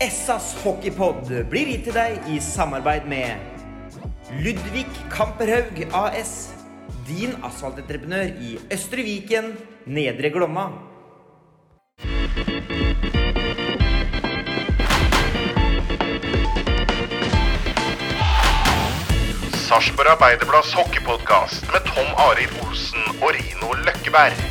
[0.00, 3.36] Essas hockeypodd blir gitt til deg i samarbeid med
[4.40, 6.54] Ludvig Kamperhaug AS.
[7.04, 9.50] Din asfaltentreprenør i Østre Viken,
[9.84, 10.70] Nedre Glomma.
[19.66, 24.49] Sarpsborg Arbeiderblads hockeypodkast med Tom Arild Olsen og Rino Løkkeberg.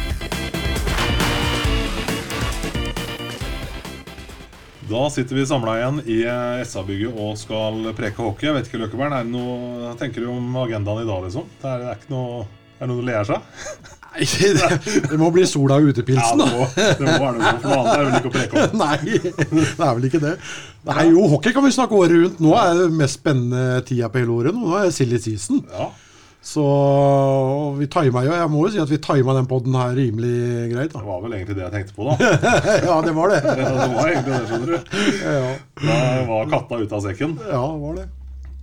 [4.89, 8.47] Da sitter vi samla igjen i eh, SA-bygget og skal preke hockey.
[8.49, 11.45] Jeg vet ikke, Løkkeberg, er det noe tenker du om agendaen i dag, liksom?
[11.61, 12.39] Det er, det er ikke noe
[12.79, 13.45] Er det noe du ler seg?
[14.09, 14.25] Nei,
[14.57, 16.57] det, det må bli sola Ja, ute-pilsen, det da.
[16.57, 18.77] må, det må være noe, for noe annet er vel ikke å preke om.
[18.83, 20.33] Nei, det er vel ikke det.
[20.89, 22.41] Nei, jo, hockey kan vi snakke året rundt.
[22.41, 24.57] Nå er det mest spennende tida på hele året.
[24.57, 25.61] Nå er det silly season.
[25.69, 25.91] Ja.
[26.41, 26.63] Så
[27.77, 30.93] vi timet jo, jeg må jo si at vi tima den podden her rimelig greit.
[30.93, 31.03] Det da.
[31.05, 32.29] var vel egentlig det jeg tenkte på, da.
[32.87, 33.41] Ja, det var det.
[33.43, 34.77] Det var egentlig det, skjønner du.
[35.19, 35.41] Ja,
[35.83, 35.97] Da
[36.29, 37.35] var katta ute av sekken.
[37.43, 38.07] ja det var det.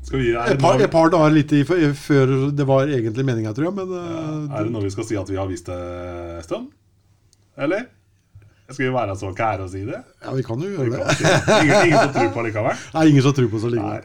[0.07, 3.53] Skal vi, Et det par, et par dager litt i, før det var egentlig meninga,
[3.56, 3.75] tror jeg.
[3.77, 6.69] Men eh, er det noe vi skal si at vi har visst det en stund?
[7.59, 7.89] Eller?
[8.70, 9.98] Skal vi være så kære og si det?
[10.25, 11.17] ja, vi kan jo gjøre det.
[11.19, 11.37] si det.
[11.61, 12.81] Ingen, ingen som tror på likevel?
[12.87, 13.72] Det er ingen som tror på Nei.
[13.77, 14.00] lenge.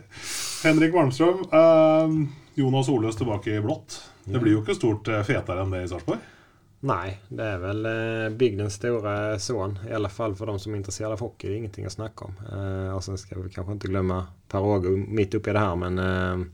[0.61, 2.17] Henrik Malmstrøm, eh,
[2.55, 4.01] Jonas Oløs tilbake i blått.
[4.23, 6.19] Det blir jo ikke stort eh, fetere enn det i Sarpsborg.
[6.83, 9.79] Nej, det är väl eh, bygdens stora son.
[9.89, 11.47] I alla fall för de som är intresserade av hockey.
[11.47, 12.33] Det är ingenting att snacka om.
[12.53, 15.75] Eh, och sen ska vi kanske inte glömma Per mitt uppe i det här.
[15.75, 16.51] Men,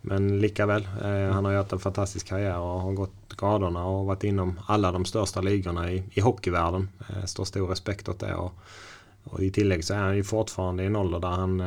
[0.00, 0.88] men lika väl.
[1.02, 4.92] Eh, han har gjort en fantastisk karriär och har gått graderna och varit inom alla
[4.92, 6.88] de största ligorna i, i hockeyvärlden.
[7.24, 8.34] Står stor respekt åt det.
[8.34, 8.52] Och,
[9.24, 11.60] och i tillägg så är han ju fortfarande i en ålder där han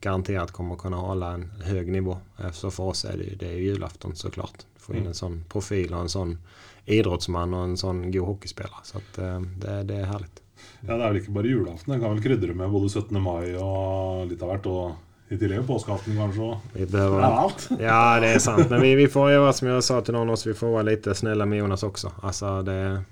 [0.00, 2.16] garanterat kommer kunna hålla en hög nivå.
[2.38, 4.66] Eh, så för oss är det, ju- det är ju julafton såklart.
[4.78, 6.38] Få in en sån profil och en sån
[6.84, 8.80] idrottsman och en sån god hockeyspelare.
[8.82, 10.42] Så att, eh, det, det är härligt.
[10.80, 11.92] Ja, Det er vel ikke bare julaften.
[11.92, 13.20] Den kan vel krydre med både 17.
[13.22, 14.66] mai og litt av hvert.
[14.66, 14.92] Og
[15.30, 16.42] i tillegg påskeaften, kanskje.
[16.42, 17.20] og- Vi Det er behöver...
[17.22, 17.68] alt.
[17.80, 18.70] Ja, det är sant.
[18.70, 20.46] Men vi, vi får göra som jag sa till någon av oss.
[20.46, 22.12] Vi får vara lite snälla med Jonas också.
[22.22, 23.02] Alltså det,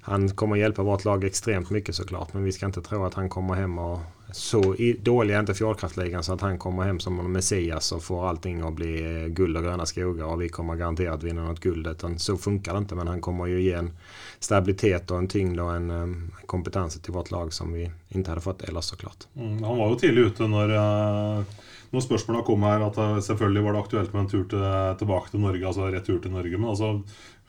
[0.00, 2.32] han kommer hjälpa vårt lag extremt mycket såklart.
[2.34, 3.98] Men vi ska inte tro att han kommer hem och...
[4.34, 8.28] Så dålig är inte fjordkraftligan så att han kommer hem som en messias och får
[8.28, 11.86] allting att bli guld och gröna skogar och vi kommer garanterat vinna något guld.
[11.86, 12.94] Utan så funkar det inte.
[12.94, 13.90] Men han kommer ju ge en
[14.38, 18.40] stabilitet och en tyngd och en um, kompetens till vårt lag som vi inte hade
[18.40, 19.26] fått annars såklart.
[19.36, 21.44] Mm, han var ju tidigt ute när eh,
[21.90, 25.30] når kom här att eh, det var det aktuellt med en tur till, eh, tillbaka
[25.30, 25.66] till Norge.
[25.66, 26.58] Altså retur till Norge.
[26.58, 27.02] Men alltså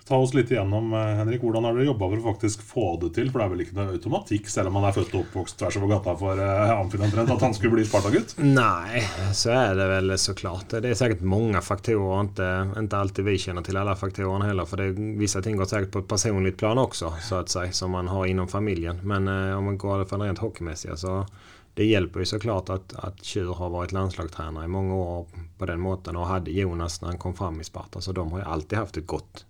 [0.07, 1.41] ta oss lite igenom eh, Henrik.
[1.41, 3.31] Hvordan har dere jobba for å faktisk få det til?
[3.31, 5.77] For det er vel ikke noe automatikk, selv om han er født og oppvokst tvers
[5.79, 8.35] over gata for eh, Amfin omtrent, at han skulle bli Sparta-gutt?
[8.37, 10.69] Nej, så är det väl såklart.
[10.69, 12.19] Det är säkert många faktorer.
[12.19, 14.65] Inte, inte alltid vi känner till alla faktorerna heller.
[14.65, 17.13] För det, vissa ting går säkert på ett personligt plan också.
[17.21, 17.71] Så att säga.
[17.71, 18.99] Som man har inom familjen.
[19.03, 21.25] Men eh, om man går för det rent hockeymässiga så
[21.73, 25.27] det hjälper ju såklart att, att Tjur har varit landslagstränare i många år
[25.57, 26.15] på den måten.
[26.15, 28.01] Och hade Jonas när han kom fram i Sparta.
[28.01, 29.45] Så de har ju alltid haft ett gott,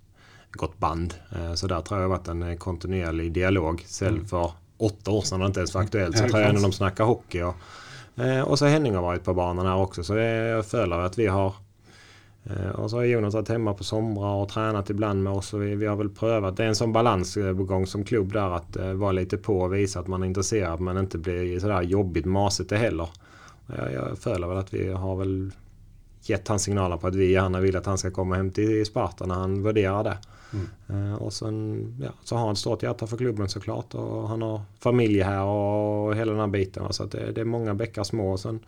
[0.58, 1.14] gott band.
[1.32, 3.86] Eh, Så där tror jag varit en eh, kontinuerlig dialog.
[4.00, 6.18] Själv för åtta år sedan när det inte ens var aktuellt.
[6.18, 7.42] Så tror jag ändå de snackar hockey.
[7.42, 7.56] Och,
[8.18, 10.04] Eh, och så Henning har varit på banan här också.
[10.04, 11.54] Så det, jag följer att vi har...
[12.76, 15.54] Och så har Jonas varit hemma på somrar och tränat ibland med oss.
[15.54, 16.58] Och vi, vi har väl prövat.
[16.58, 20.08] Det är en sån balansgång som klubb där att vara lite på och visa att
[20.08, 23.10] man är intresserad men inte bli sådär jobbigt masigt det heller.
[23.78, 25.52] Jag, jag följer väl att vi har väl
[26.22, 29.26] gett han signaler på att vi gärna vill att han ska komma hem till Sparta
[29.26, 30.18] när han värderar det.
[30.90, 34.62] Eh, och sen ja, så har han stort hjärta för klubben såklart och han har
[34.80, 36.94] familj här och hela den här biten.
[36.94, 38.32] Så att det, det är många bäckar små.
[38.32, 38.60] Och sen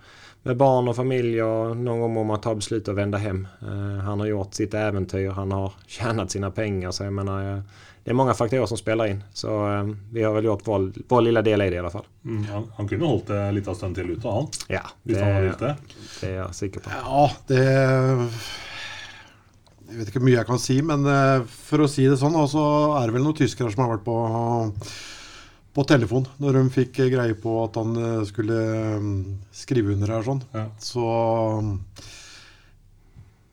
[0.43, 3.47] med barn och familj och någon gång må man ta beslut att vända hem.
[3.61, 6.91] Eh, han har gjort sitt äventyr, han har tjänat sina pengar.
[6.91, 7.61] Så jag menar, eh,
[8.03, 9.23] det är många faktorer som spelar in.
[9.33, 9.49] Så
[10.11, 12.05] vi har väl gjort vår, vår lilla del i det i alla fall.
[12.25, 14.47] Mm, han, han kunne holdt det litt av stund til ute, han.
[14.67, 15.75] Ja, han det, det.
[16.21, 16.89] det är jag säker på.
[17.03, 17.63] Ja, det
[19.87, 22.35] Jeg vet ikke hvor mye jeg kan si, men eh, for å si det sånn,
[22.51, 22.63] så
[22.99, 24.17] er det vel noen tyskere som har vært på,
[25.77, 28.57] på telefon når de fikk eh, greie på at han eh, skulle
[28.99, 29.21] mm,
[29.55, 30.43] skrive under her sånn.
[30.57, 30.67] Ja.
[30.81, 31.05] Så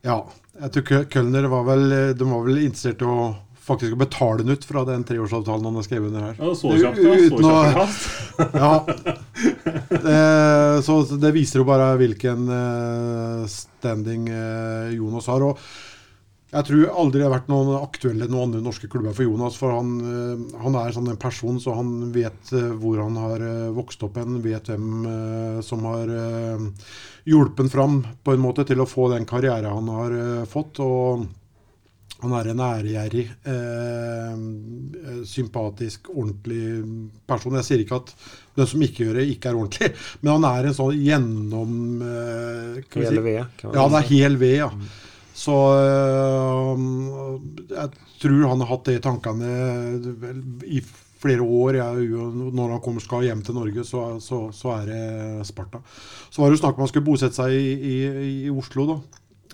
[0.04, 0.25] Ja.
[0.54, 3.32] Jeg tror Kölner var vel De var vel interessert i å
[3.64, 6.37] faktisk å betale den ut fra den treårsavtalen han har skrevet under her.
[6.38, 7.14] Ja, så kjapt, ja.
[7.32, 8.72] Så kjapt ja.
[10.04, 10.19] Det,
[10.84, 15.46] så det viser jo bare hvilken eh, standing eh, Jonas har.
[15.48, 15.58] Og
[16.54, 19.56] jeg tror aldri det har vært noen aktuelle noen andre norske klubber for Jonas.
[19.58, 23.42] For han, eh, han er sånn en person, så han vet eh, hvor han har
[23.42, 24.38] eh, vokst opp hen.
[24.44, 26.68] Vet hvem eh, som har eh,
[27.26, 30.78] hjulpet fram på en måte til å få den karriere han har eh, fått.
[30.84, 31.26] Og
[32.24, 36.62] Han er en ærgjerrig, eh, sympatisk, ordentlig
[37.28, 37.56] person.
[37.58, 38.12] Jeg sier ikke at
[38.56, 39.90] den som ikke gjør det, ikke er ordentlig,
[40.22, 41.74] men han er en sånn gjennom
[42.06, 44.70] eh, Hel ved, Ja, det er hel ved, ja.
[45.34, 46.84] Så eh,
[47.75, 47.88] jeg
[48.22, 49.48] tror han har hatt det i tankene
[50.22, 50.78] vel, i
[51.25, 51.81] flere år.
[51.81, 52.08] Jeg,
[52.54, 55.82] når han kommer, skal hjem til Norge, så, så, så er det Sparta.
[56.31, 57.98] Så var det jo snakk om han skulle bosette seg i, i,
[58.46, 58.98] i Oslo, da.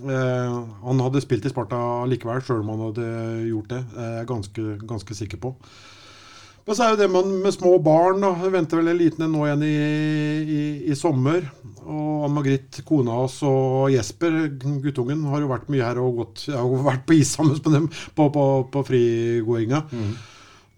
[0.01, 1.79] Eh, han hadde spilt i Sparta
[2.09, 3.09] likevel, sjøl om han hadde
[3.51, 3.81] gjort det.
[3.95, 5.55] Det er jeg ganske, ganske sikker på.
[6.71, 8.21] Og så er jo det med, med små barn.
[8.23, 9.77] da, Jeg venter vel en liten en nå igjen i,
[10.55, 10.61] i,
[10.93, 11.43] i sommer.
[11.81, 14.37] Og Ann-Margrit, kona hans, og Jesper,
[14.85, 17.59] guttungen, har jo vært mye her og gått Jeg har jo vært på is sammen
[17.59, 19.83] med dem på, på, på frigåinga.
[19.91, 20.13] Mm.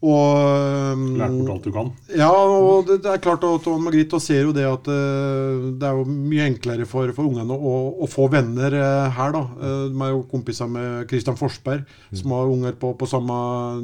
[0.02, 1.90] Og Lært bort alt du kan.
[2.18, 5.86] ja, og det, det er klart at Anne Margrethe ser jo det at eh, det
[5.86, 9.42] er jo mye enklere for, for ungene å, å få venner eh, her, da.
[9.62, 11.86] Eh, de er jo kompiser med Christian Forsberg,
[12.18, 13.36] som har unger på, på samme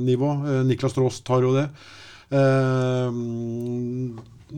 [0.02, 0.32] nivå.
[0.66, 1.68] Niklas Ross tar jo det.
[2.34, 3.14] Eh,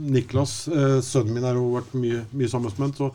[0.00, 0.56] Niklas,
[1.04, 3.12] sønnen min, har jo vært mye, mye sammen med så,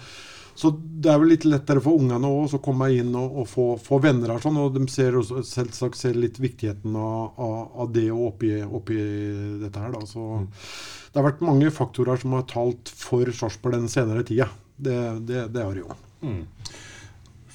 [0.55, 3.99] så det er vel litt lettere for ungene å komme inn og, og få, få
[4.03, 4.39] venner her.
[4.43, 8.99] Sånn, og de ser også, selvsagt ser litt viktigheten av, av, av det oppi, oppi
[9.65, 9.91] dette her.
[9.97, 10.05] Da.
[10.07, 10.45] Så
[11.11, 14.47] det har vært mange faktorer som har talt for Sarpsborg den senere tida.
[14.75, 14.95] Det,
[15.27, 15.99] det, det har det jo.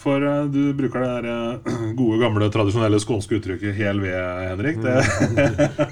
[0.01, 4.77] For eh, du bruker det der eh, gode, gamle, tradisjonelle skånske uttrykket 'hel ved', Henrik.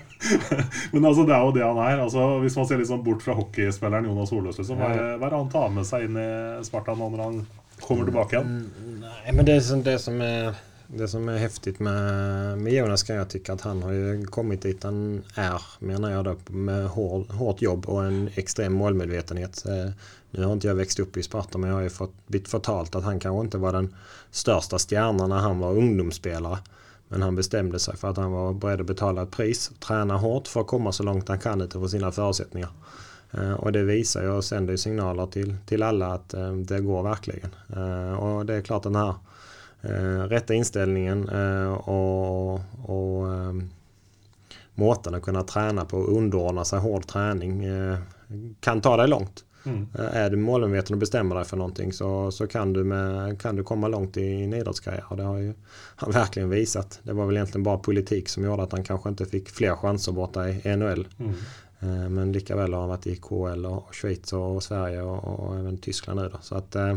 [0.93, 2.01] Men altså, det er jo det han er.
[2.05, 5.33] Altså, hvis man ser litt sånn bort fra hockeyspilleren Jonas Soløs, liksom, hva er det-
[5.37, 6.29] han tar med seg inn i
[6.65, 7.47] Sparta nå når han
[7.81, 8.71] kommer tilbake igjen?
[9.01, 10.55] Nej, men det, som- det, som är,
[10.89, 14.63] det som är häftigt med, med Jonas kan jag tycka att han har ju kommit
[14.63, 19.65] dit han är, menar jag då, med hård, hårt jobb och en extrem målmedvetenhet.
[20.31, 22.95] Nu har inte jag växt upp i Sparta men jag har ju fått, blivit förtalt
[22.95, 23.95] att han kanske inte var den
[24.31, 26.59] största stjärnan när han var ungdomsspelare.
[27.09, 30.49] Men han bestämde sig för att han var beredd att betala ett pris, träna hårt
[30.49, 32.71] för att komma så långt han kan utifrån sina förutsättningar.
[33.31, 36.81] Eh, och det visar ju och sänder ju signaler till, till alla att eh, det
[36.81, 37.51] går verkligen.
[37.77, 39.15] Eh, och det är klart den här
[40.29, 41.29] rätta inställningen
[41.79, 42.55] och,
[42.85, 43.27] och
[44.75, 47.67] måten att kunna träna på och underordna sig hård träning
[48.61, 49.45] kan ta dig långt.
[49.99, 53.57] Eh, Är du målmedveten och bestämmer dig för någonting så, så kan, du med, kan
[53.57, 55.05] du komma långt i en idrottskarriär.
[55.09, 55.55] Och det har ju
[55.97, 57.01] han verkligen visat.
[57.03, 60.13] Det var väl egentligen bara politik som gjorde att han kanske inte fick fler chanser
[60.13, 61.09] borta i NHL.
[61.81, 65.57] Eh, Men lika väl har han varit i KL och Schweiz och Sverige och, och
[65.59, 66.39] även Tyskland nu då.
[66.41, 66.97] Så att eh,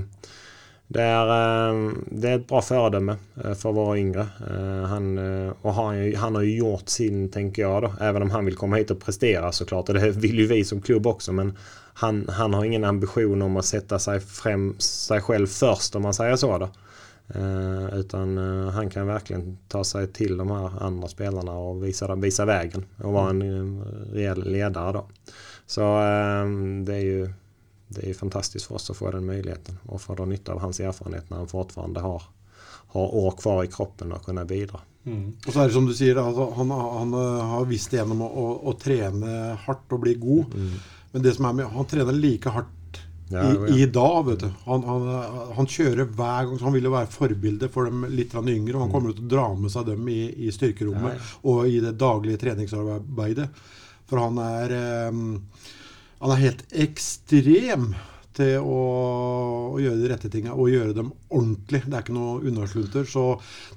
[0.94, 4.28] det är, eh, det är ett bra föredöme eh, för våra yngre.
[4.50, 5.18] Eh, han,
[5.62, 7.94] och han, har ju- han har ju gjort sin, tänker jag då.
[8.00, 9.90] Även om han vill komma hit och prestera såklart.
[9.90, 11.32] Och det vill ju vi som klubb också.
[11.32, 11.58] Men
[11.94, 16.14] han, han har ingen ambition om att sätta sig, främ, sig själv först om man
[16.14, 16.70] säger så då.
[17.94, 18.38] Utan
[18.74, 22.86] han kan verkligen ta sig till de här andra spelarna och visa, visa vägen.
[23.04, 23.82] Och vara en
[24.14, 25.06] rejäl ledare då.
[25.66, 25.82] Så
[26.86, 27.30] det är ju
[27.96, 30.80] det är fantastiskt för oss att få den möjligheten och få dra nytta av hans
[30.80, 32.24] erfarenhet när han fortfarande har,
[32.88, 34.80] har år kvar i kroppen och kunna bidra.
[35.48, 38.28] Og så er det som du sier, altså, han, han eh, har visst gjennom å,
[38.28, 40.54] å, å trene hardt og bli god.
[41.12, 43.00] Men det som er med, han trener like hardt
[43.32, 43.76] Ja, i, jo, ja.
[43.80, 44.26] i dag.
[44.28, 44.50] vet du.
[44.68, 45.08] Han, han,
[45.58, 46.58] han hver gang.
[46.60, 48.76] så Han vil jo være forbilde for dem litt grann yngre.
[48.76, 51.30] og Han kommer til å dra med seg dem i, i styrkerommet Ja, ja.
[51.50, 53.48] og i det daglige treningsarbeidet.
[54.12, 55.22] For han er eh,
[56.22, 57.92] han er helt ekstrem
[58.38, 58.82] til å,
[59.76, 61.82] å gjøre de rette tinga og gjøre dem ordentlig.
[61.84, 63.08] Det er ikke noe unnaslunter.
[63.10, 63.26] Så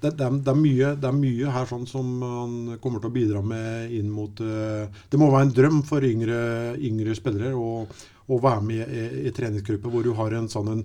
[0.03, 3.11] det, det, er, det, er mye, det er mye her sånn som han kommer til
[3.11, 6.39] å bidra med inn mot uh, Det må være en drøm for yngre,
[6.79, 10.85] yngre spillere å, å være med i, i treningsgruppe hvor du har en sånn en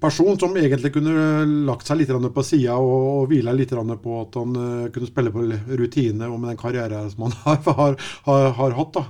[0.00, 4.36] person som egentlig kunne lagt seg litt på sida og, og hvila litt på at
[4.36, 5.46] han eh, uh, kunne spille på
[5.80, 9.00] rutine og med den karrieren som han har, har, har, har hatt.
[9.00, 9.06] da.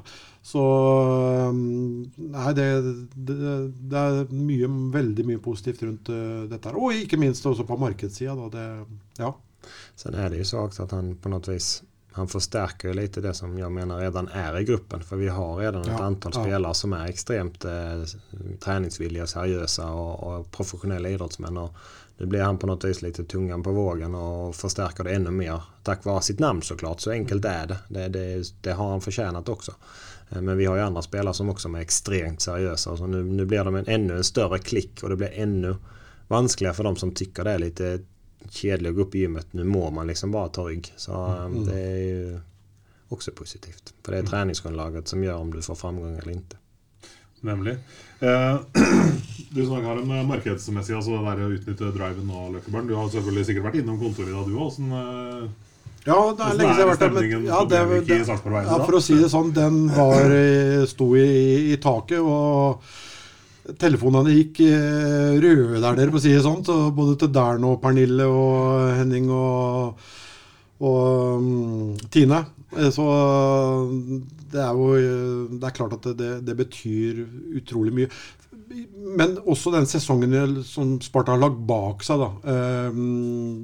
[0.47, 0.63] Så
[1.51, 2.67] um, Nei, det,
[3.15, 3.37] det,
[3.91, 6.71] det er mye, veldig mye positivt rundt eh, dette.
[6.71, 6.79] her.
[6.79, 8.37] Og ikke minst også på markedssida.
[8.53, 8.67] Det,
[9.19, 9.33] ja.
[9.97, 13.21] Sen är det ju så också att han på något vis han förstärker ju lite
[13.21, 15.03] det som jag menar redan är i gruppen.
[15.03, 16.43] För vi har redan ett Ja, antal ja.
[16.43, 18.05] spelare som är extremt eh,
[18.65, 21.57] träningsvilliga, seriösa och, och professionella idrottsmän.
[21.57, 21.75] Och
[22.17, 25.63] nu blir han på något vis lite tungan på vågen och förstärker det ännu mer.
[25.83, 27.79] Tack vare sitt namn såklart, så enkelt är det.
[27.89, 29.73] Det, det, det har han förtjänat också.
[30.31, 32.97] Eh, Men vi har ju andra spelare som också är extremt seriösa.
[32.97, 35.77] Så nu, nu blir de en ännu en större klick och det blir ännu
[36.29, 38.01] vanskligare för de som tycker det är lite
[38.51, 39.47] kedligt att gå upp i gymmet.
[39.51, 40.93] Nu mår man liksom bara ta rygg.
[40.97, 42.41] Så eh, det är ju
[43.09, 43.95] också positivt.
[44.03, 46.57] För det är träningsgrundlaget som gör om du får framgång eller inte.
[47.41, 47.77] Nemlig.
[48.21, 48.61] Eh,
[49.51, 52.89] du snakker om eh, markedsmessig, altså det der å utnytte driven og Løkkebarn.
[52.89, 54.73] Du har selvfølgelig sikkert vært innom kontoret i dag, du òg.
[54.75, 55.66] Sånn, eh,
[56.07, 57.15] Ja, det Hvordan lenge siden har vært der.
[57.17, 58.19] Men, ja, det, det,
[58.69, 61.27] ja, for å si det sånn, den var, eh, sto i,
[61.73, 66.63] i taket, og telefonene gikk eh, røde der nede, på å si det sånn.
[66.67, 70.07] Så både til Dern og Pernille og Henning og,
[70.87, 72.45] og mm, Tine.
[72.77, 73.07] Eh, Så
[74.53, 74.93] det er jo
[75.59, 77.25] Det er klart at det, det, det betyr
[77.59, 78.13] utrolig mye.
[78.67, 82.29] Men også den sesongen som Sparta har lagt bak seg, da.
[82.51, 82.99] Eh,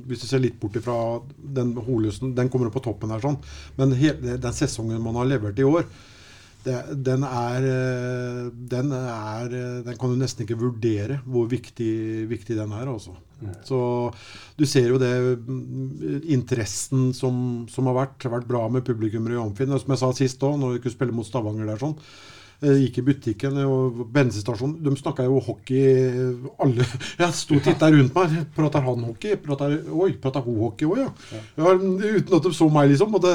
[0.09, 0.97] hvis du ser litt bort ifra
[1.35, 3.41] den Holøsen, den kommer opp på toppen her, sånn.
[3.81, 5.89] Men hele, den sesongen man har levert i år,
[6.63, 11.93] det, den er eh, Den er eh, Den kan du nesten ikke vurdere hvor viktig,
[12.31, 13.17] viktig den er, altså.
[13.67, 13.79] Så
[14.55, 15.11] du ser jo det
[15.43, 18.21] mm, interessen som, som har vært.
[18.21, 19.73] Det har vært bra med publikummere i Amfin.
[19.75, 21.97] Og Som jeg sa sist òg, når vi kunne spille mot Stavanger der sånn.
[22.63, 24.77] Jeg gikk i butikken eh, og bensinstasjonen.
[24.85, 26.87] De snakka jo hockey eh, alle
[27.23, 28.37] Jeg sto og titta rundt meg.
[28.57, 29.39] Prater han hockey?
[29.43, 31.11] Prater, oi, prater hun hockey òg, ja.
[31.59, 31.75] ja?
[31.75, 33.19] Uten at de så meg, liksom.
[33.19, 33.35] Og det,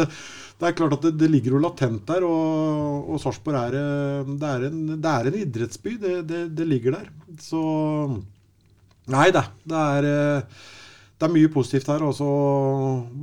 [0.57, 2.23] det er klart at det, det ligger jo latent der.
[2.27, 3.77] Og, og Sarpsborg er,
[4.31, 5.99] det er, en, det er en idrettsby.
[6.01, 7.13] Det, det, det ligger der.
[7.43, 7.61] Så
[9.11, 9.45] Nei da.
[9.67, 10.65] Det er eh,
[11.17, 12.03] det er mye positivt her.
[12.05, 12.25] Også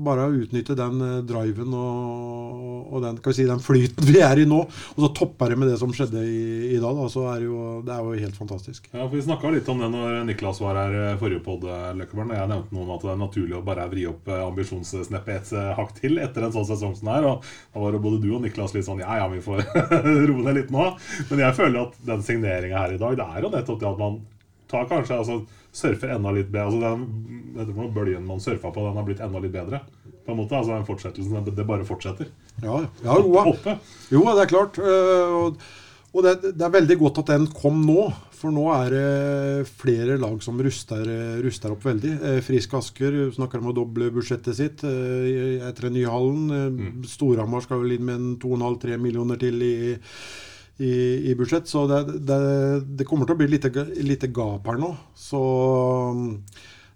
[0.05, 4.19] bare å utnytte den eh, driven og, og den, kan vi si, den flyten vi
[4.25, 4.59] er i nå.
[4.67, 6.99] Og så topper det med det som skjedde i, i dag.
[6.99, 8.91] Da, så er det, jo, det er jo helt fantastisk.
[8.91, 11.87] Ja, for Vi snakka litt om det når Niklas var her eh, forrige pod, eh,
[12.01, 12.35] Løkkeberg.
[12.35, 15.95] Jeg nevnte noe om at det er naturlig å bare vri opp ambisjonssneppet et hakk
[16.01, 17.31] til etter en sånn sesong som det her.
[17.31, 19.63] Og da var det både du og Niklas litt sånn Ja, ja, vi får
[20.33, 20.91] roe ned litt nå.
[21.31, 24.03] Men jeg føler at den signeringa her i dag, det er jo nettopp det at
[24.03, 24.23] man
[24.71, 25.39] tar kanskje altså,
[25.75, 26.67] surfer enda litt bedre.
[26.71, 29.83] Altså, den, dette var bølgen man surfa på, den har blitt enda litt bedre.
[30.25, 32.31] På en måte, altså den fortsettelsen, det, bare fortsetter.
[32.65, 33.35] Ja, ja jo,
[34.15, 34.79] jo det er klart.
[34.81, 35.59] Og,
[36.15, 38.09] og det, det er veldig godt at den kom nå.
[38.45, 41.07] For nå er det flere lag som ruster,
[41.41, 42.11] ruster opp veldig.
[42.29, 46.43] Eh, Frisk Asker snakker om å doble budsjettet sitt eh, etter den nye hallen.
[46.53, 49.77] Eh, Storhamar skal vel inn med en 2,5-3 millioner til i
[50.79, 51.69] i, i budsjett.
[51.69, 52.39] Så det, det,
[52.99, 54.95] det kommer til å bli lite, lite gap her nå.
[55.19, 55.43] Så
[56.11, 56.25] um,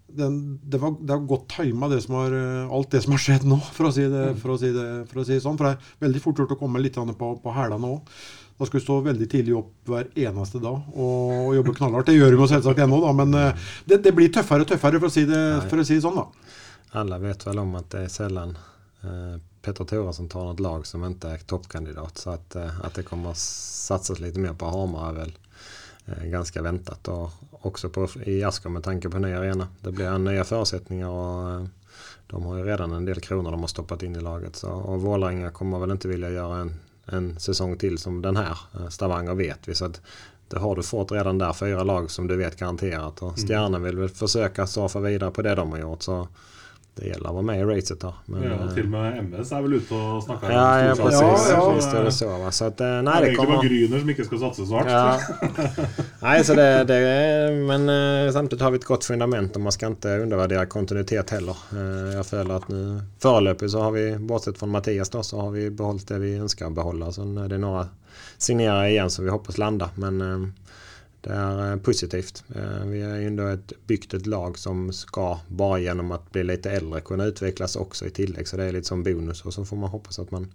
[0.09, 3.21] den, det, var, det er godt tima, det som har, eh, alt det som har
[3.21, 5.57] skjedd nå, for å si det, for å si det, for å si det sånn.
[5.59, 8.15] For det er veldig fort gjort å komme litt på, på hælene òg.
[8.59, 12.09] Da skal vi stå veldig tidlig opp hver eneste dag og, og jobbe knallhardt.
[12.09, 14.99] Det gjør vi jo selvsagt ennå, da, men eh, det, det blir tøffere og tøffere,
[14.99, 16.19] for å si det, for å si det sånn.
[16.19, 16.57] da.
[16.99, 18.57] Alla vet väl om att det är sällan
[19.61, 22.17] Petter Thoresen tar något lag som inte är toppkandidat.
[22.17, 25.37] Så att, eh, att det kommer satsas lite mer på Hamar är väl
[26.05, 27.07] eh, ganska väntat.
[27.07, 29.67] Och också på, i Asker med tanke på ny arena.
[29.81, 31.65] Det blir nya förutsättningar och eh,
[32.27, 34.55] de har ju redan en del kronor de har stoppat in i laget.
[34.55, 36.73] Så, och Vålerenga kommer väl inte vilja göra en,
[37.05, 38.57] en säsong till som den här.
[38.73, 39.75] Eh, Stavanger vet vi.
[39.75, 40.01] Så att,
[40.47, 43.21] det har du fått redan där, fyra lag som du vet garanterat.
[43.21, 46.03] Och Stjärnen vill väl försöka surfa vidare på det de har gjort.
[46.03, 46.27] Så
[46.99, 48.13] det gäller att vara med i racet här.
[48.25, 51.21] Men, Ja, eh, til og med MS er vel ute og snakker Ja, ja, precis.
[51.21, 51.73] Ja, ja.
[51.75, 52.37] Visst är det så.
[52.37, 52.51] Va?
[52.51, 53.63] Så att, eh, Det nej, det bare kommer...
[53.63, 54.91] Gryner som ikke skal satse så hardt.
[54.91, 55.19] Ja.
[56.21, 57.89] Nej, så det, det är, men
[58.27, 61.55] eh, samtidigt har vi ett gott fundament och man ska inte undervärdera kontinuitet heller.
[62.13, 65.69] Jag följer att nu förelöpig så har vi, bortsett från Mattias då, så har vi
[65.69, 67.11] behållit det vi önskar behålla.
[67.11, 67.87] Sen är det några
[68.37, 69.89] signerare igen som vi hoppas landa.
[69.95, 70.21] Men
[71.21, 72.43] det är eh, positivt.
[72.55, 76.43] Eh, Vi har ju ändå ett, byggt ett lag som ska bara genom att bli
[76.43, 78.47] lite äldre kunna utvecklas också i tillägg.
[78.47, 80.53] Så det är lite som bonus och så får man hoppas att man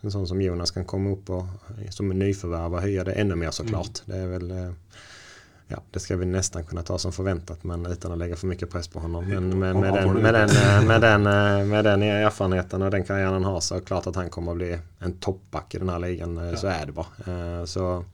[0.00, 1.44] en sån som Jonas kan komma upp och
[1.90, 4.02] som en nyförvärv och höja det ännu mer såklart.
[4.04, 4.70] Det är väl eh,
[5.68, 8.70] Ja, det ska vi nästan kunna ta som förväntat men utan att lägga för mycket
[8.70, 9.24] press på honom.
[9.28, 13.04] Men med, med, den, med, den, eh, med, den, eh, med den erfarenheten och den
[13.04, 15.78] karriären han har så är det klart att han kommer att bli en toppback i
[15.78, 16.38] den här ligan.
[16.48, 17.06] eh, Så är det bara.
[17.58, 18.04] Eh, Så,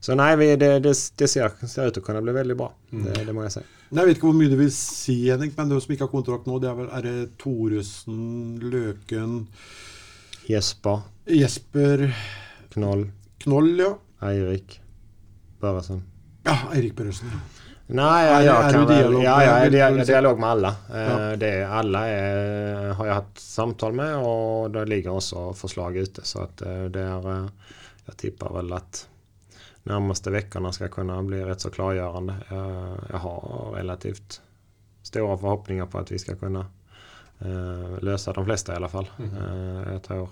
[0.00, 2.72] så nej, vi, det, det, det ser, ser ut att kunna bli väldigt bra.
[2.90, 3.66] Det, det må jag säga.
[3.90, 6.44] Jeg vet ikke hvor mye du vil si, Henrik, men de som ikke har kontrakt
[6.46, 8.20] nå, det er vel er det Thoresen,
[8.62, 9.32] Løken,
[10.48, 12.04] Jesper, Jesper
[12.72, 13.08] Knoll,
[13.42, 13.90] Knoll, ja.
[14.28, 14.80] Eirik,
[15.60, 16.02] Börjesson.
[16.44, 17.30] Ja, Eirik Børresen.
[17.86, 20.20] Nej, Är- jag är kan du dialog ja, jag är vill- dia- vill du säga?
[20.20, 20.68] dialog med alla.
[20.94, 21.36] Eh, Ja.
[21.36, 26.20] Det, alla är, har jag haft samtal med och det ligger också förslag ute.
[26.24, 27.46] Så att eh, det är, eh,
[28.06, 29.08] jag tippar väl att
[29.82, 32.34] närmaste veckorna ska kunna bli rätt så klargörande.
[32.50, 34.40] Eh, Jag har relativt
[35.02, 36.66] stora förhoppningar på att vi ska kunna
[37.38, 39.10] eh, lösa de flesta i alla fall.
[39.18, 40.28] Eh, Jag tror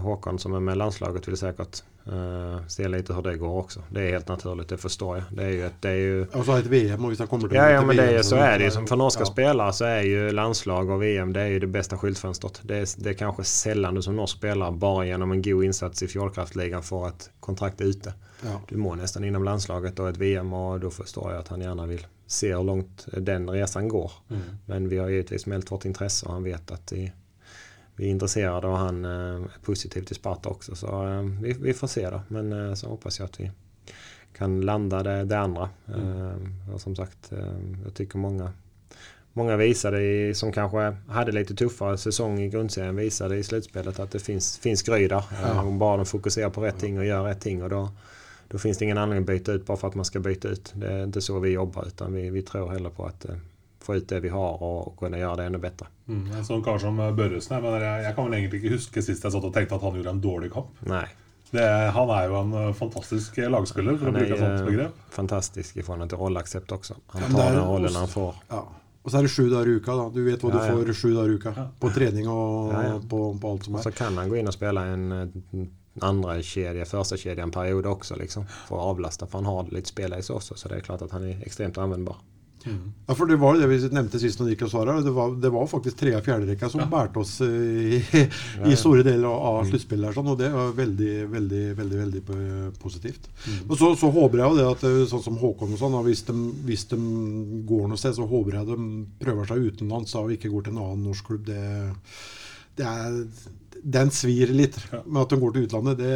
[0.00, 3.82] Håkon som är med landslaget vill säkert eh, se lite hur det går också.
[3.90, 5.24] Det är helt naturligt, det förstår jag.
[5.30, 7.48] Det är ju ett, det är ju Och så har ett VM och han kommer
[7.48, 8.70] till Ja, ja men det är, så är det ju.
[8.70, 9.26] för norska ja.
[9.26, 12.60] spelare så är ju landslag och VM det är ju det bästa skyltfönstret.
[12.62, 16.02] Det är, det är kanske sällan du som norsk spelare bara genom en god insats
[16.02, 18.14] i fjordkraftligan får ett kontrakt ute.
[18.42, 18.60] Ja.
[18.68, 21.86] Du mår nästan inom landslaget och ett VM och då förstår jag att han gärna
[21.86, 24.12] vill se hur långt den resan går.
[24.30, 24.42] Mm.
[24.66, 27.12] Men vi har givetvis mält vårt intresse och han vet att vi,
[27.96, 30.74] vi är intresserade och han eh, är positiv till Sparta också.
[30.74, 32.20] Så eh, vi, vi får se då.
[32.28, 33.50] Men eh, så hoppas jag att vi
[34.32, 35.68] kan landa det, det andra.
[35.88, 37.32] Eh, och som sagt,
[37.84, 38.52] jag tycker många
[39.36, 44.10] Många visade, i, som kanske hade lite tuffare säsong i grundserien, visade i slutspelet att
[44.10, 45.12] det finns, finns där.
[45.12, 47.62] Eh, om bara de fokuserar på rätt ting och gör rätt ting.
[47.62, 47.90] Och då,
[48.48, 50.72] då finns det ingen anledning att byta ut bara för att man ska byta ut.
[50.74, 53.26] Det är inte så vi jobbar utan vi, vi tror hellre på att
[53.86, 55.86] få ut det vi har och, och kunna göra det ännu bättre.
[56.08, 56.32] Mm.
[56.32, 59.24] En sånn kar som Børresen her, men jeg, jeg kan vel egentlig ikke huske sist
[59.24, 60.74] jeg satt og tenkte at han gjorde en dårlig kamp.
[60.86, 61.06] Nej,
[61.50, 61.62] Det,
[61.94, 64.94] han er jo en eh, fantastisk for å han bruke et sånt är eh, begrep.
[65.14, 66.94] fantastisk i förhållande till rollaccept också.
[67.06, 68.34] Han tar den rollen han får.
[68.48, 68.68] Ja.
[69.02, 69.92] Och så är det sju dagar i uka.
[69.92, 70.10] Då.
[70.10, 70.86] Du vet vad Ja, du ja.
[70.86, 71.68] får sju dagar i uka.
[71.80, 73.00] På träning och Ja, ja.
[73.10, 73.78] På, på allt som är.
[73.78, 75.28] Och så kan han gå in och spela en eh,
[76.00, 78.46] andra kedja, första kedja en period också liksom.
[78.68, 80.54] För att avlasta, för han har lite spelare också.
[80.54, 82.16] Så det är klart att han är extremt användbar.
[83.06, 85.00] Ja, för det var det vi nämnde sist när Niklas var här.
[85.00, 88.04] Det var, det var faktiskt trea fjärderekka som bärte oss eh, i,
[88.66, 89.70] i stora delar av Mm.
[89.70, 90.16] slutspelet.
[90.16, 93.28] Och det var väldigt, väldigt, väldigt, väldigt eh, positivt.
[93.46, 93.70] Mm.
[93.70, 96.54] Och så, så hoppas jag det att eh, sånn som Håkon och sånn, hvis de,
[96.90, 100.78] de går någonstans så hoppas jag de prövar sig utomlands och inte går till en
[100.78, 101.46] annan norsk klubb.
[101.46, 101.94] Det
[102.84, 103.28] är,
[103.82, 104.80] den svir lite.
[105.04, 106.10] Men att de går till utlandet, det...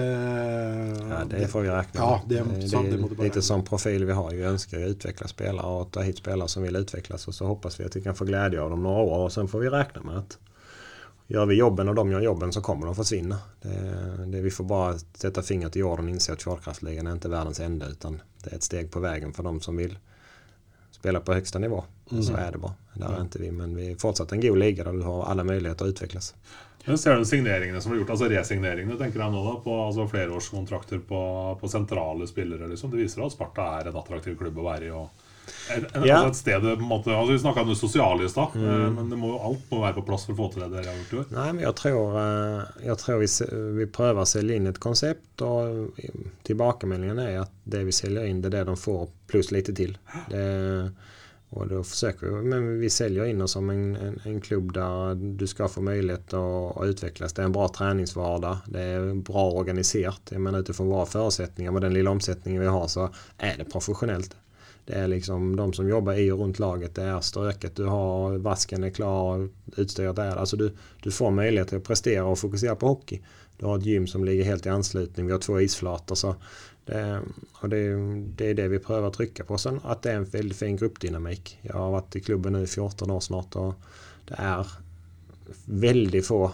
[1.11, 2.71] Ja, det får vi räkna Ja, det är med.
[2.71, 4.31] sant, det det bara lite som profil vi har.
[4.31, 7.29] Vi önskar ju utveckla spelare och ta hit spelare som vill utvecklas.
[7.29, 9.25] Och så hoppas vi att vi kan få glädje av dem några år.
[9.25, 10.39] Och sen får vi räkna med att
[11.27, 13.39] gör vi jobben och de gör jobben så kommer de försvinna.
[13.63, 17.29] Det, det, vi får bara sätta fingret i jorden och inse att fjordkraftligan är inte
[17.29, 17.87] världens ände.
[17.91, 19.99] Utan det är ett steg på vägen för de som vill
[21.01, 21.85] spela på högsta nivå.
[22.23, 22.75] Så är det bara.
[22.95, 23.51] Där är inte vi.
[23.51, 26.35] Men vi är fortsatt en god liga där du har alla möjligheter att utvecklas.
[26.85, 30.07] Men ser du signeringene som blir gjort, altså resigneringene, tenker jeg nå da, på altså
[30.09, 31.21] flerårskontrakter på,
[31.61, 32.91] på sentrale spillere, liksom.
[32.91, 34.95] Det viser at Sparta er en attraktiv klubb å være i.
[34.97, 35.27] og
[35.75, 36.17] en, Ja.
[36.17, 38.65] altså et sted på en måte, altså Vi snakka om det sosiale i stad, Mm.
[38.69, 40.87] eh, men det må, alt må være på plass for å få til det dere
[40.91, 41.25] har gjort i år.
[41.31, 43.27] Nej, men jag tror, eh, jag tror vi,
[43.79, 46.11] vi prövar sälja in ett koncept och eh,
[46.43, 49.99] tillbakameldingen är att det vi säljer in det är det de får plus lite till.
[50.31, 50.91] Det,
[51.53, 55.15] och då försöker vi, men vi säljer in oss som en, en, en klubb där
[55.15, 57.33] du ska få möjlighet att, att utvecklas.
[57.33, 60.21] Det är en bra träningsvardag, det är bra organiserat.
[60.31, 63.09] Jag menar utifrån våra förutsättningar med den lilla omsättningen vi har så
[63.39, 64.37] är det professionellt.
[64.85, 66.95] Det är liksom de som jobbar i och runt laget.
[66.95, 67.77] Det är ströket.
[67.77, 69.49] Du har vasken är klar.
[69.77, 73.21] Utstyret är Alltså du, du får möjlighet att prestera och fokusera på hockey.
[73.59, 75.27] Du har ett gym som ligger helt i anslutning.
[75.27, 76.15] Vi har två isflator.
[76.15, 76.35] Så
[76.85, 77.21] det,
[77.53, 77.95] och det,
[78.37, 79.59] det är det vi prövar trycka på.
[79.59, 81.59] Sen att det är en väldigt fin gruppdynamik.
[81.63, 83.75] Jag har varit i klubben nu i 14 år snart och
[84.29, 84.67] det är
[85.65, 86.53] väldigt få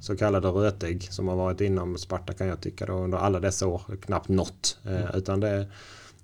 [0.00, 3.66] så kallade rötägg som har varit inom Sparta kan jag tycka då, under alla dessa
[3.66, 3.82] år.
[4.02, 4.78] Knappt något.
[4.84, 5.66] Eh, utan det,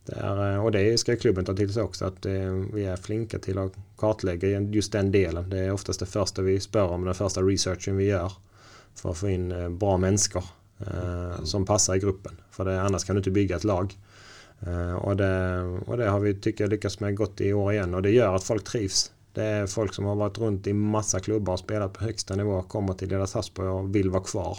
[0.09, 2.05] det är, eh, och det ska klubben ta till sig också.
[2.05, 5.51] Att eh, vi är flinka till att kartlägga just den delen.
[5.51, 7.05] Det är oftast det första vi spör om.
[7.05, 8.33] Den första researchen vi gör.
[8.95, 10.45] För att få in eh, bra människor
[10.79, 12.33] eh, som passar i gruppen.
[12.51, 13.97] För det, annars kan du inte bygga ett lag.
[15.01, 17.95] Och, det, och det har vi tycker jag lyckats med gott i år igen.
[17.95, 19.13] Och det gör att folk trivs.
[19.33, 22.63] Det är folk som har varit runt i massa klubbar och spelat på högsta nivå.
[22.63, 24.59] Kommer till deras Hasbro och vill vara kvar.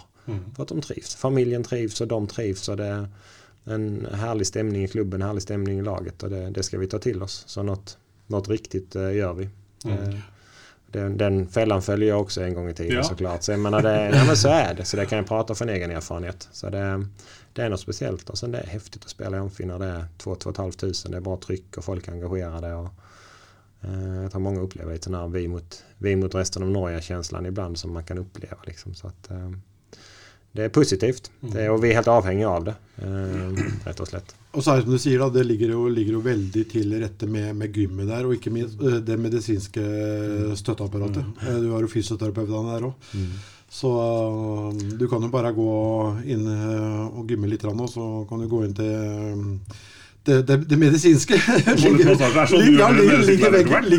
[0.56, 1.14] För att de trivs.
[1.14, 2.68] Familjen trivs och de trivs.
[2.68, 3.08] Och det
[3.64, 6.22] en härlig stämning i klubben, en härlig stämning i laget.
[6.22, 7.44] Och det, det ska vi ta till oss.
[7.46, 9.48] Så något, något riktigt eh, gör vi.
[9.84, 10.14] Eh,
[10.86, 13.02] den, den fällan följer jag också en gång i tiden Ja.
[13.02, 13.42] såklart.
[13.42, 14.84] Så, jag menar, det, nej, men så är det.
[14.84, 16.48] Så det kan jag prata från egen erfarenhet.
[16.52, 17.06] Så det,
[17.52, 18.30] det är något speciellt.
[18.30, 20.72] Och sen det är häftigt att spela i Amfin när det är 2 500.
[21.08, 22.74] Det är bra tryck och folk är engagerade.
[22.74, 22.88] Och,
[23.80, 27.46] eh, jag tror många upplever lite den här vi mot, vi mot resten av Norge-känslan
[27.46, 28.56] ibland som man kan uppleva.
[28.66, 28.94] Liksom.
[28.94, 29.50] Så att, eh,
[30.52, 31.30] det är positivt.
[31.40, 32.74] Det är, och vi är helt avhängiga av det.
[33.02, 34.34] Eh, rätt och slätt.
[34.52, 37.54] Og så det som du da, det ligger jo, ligger jo veldig til rette med,
[37.56, 39.84] med gymmet der, og ikke minst eh, det medisinske
[40.58, 41.22] støtteapparatet.
[41.46, 43.14] Eh, Du har jo fysioterapeutene der òg.
[43.70, 45.68] Så eh, du kan jo bare gå
[46.26, 49.78] inn eh, og gymme litt, grann, og så kan du gå inn til eh,
[50.26, 51.38] det, det, det medisinske
[51.84, 52.34] ligger, det er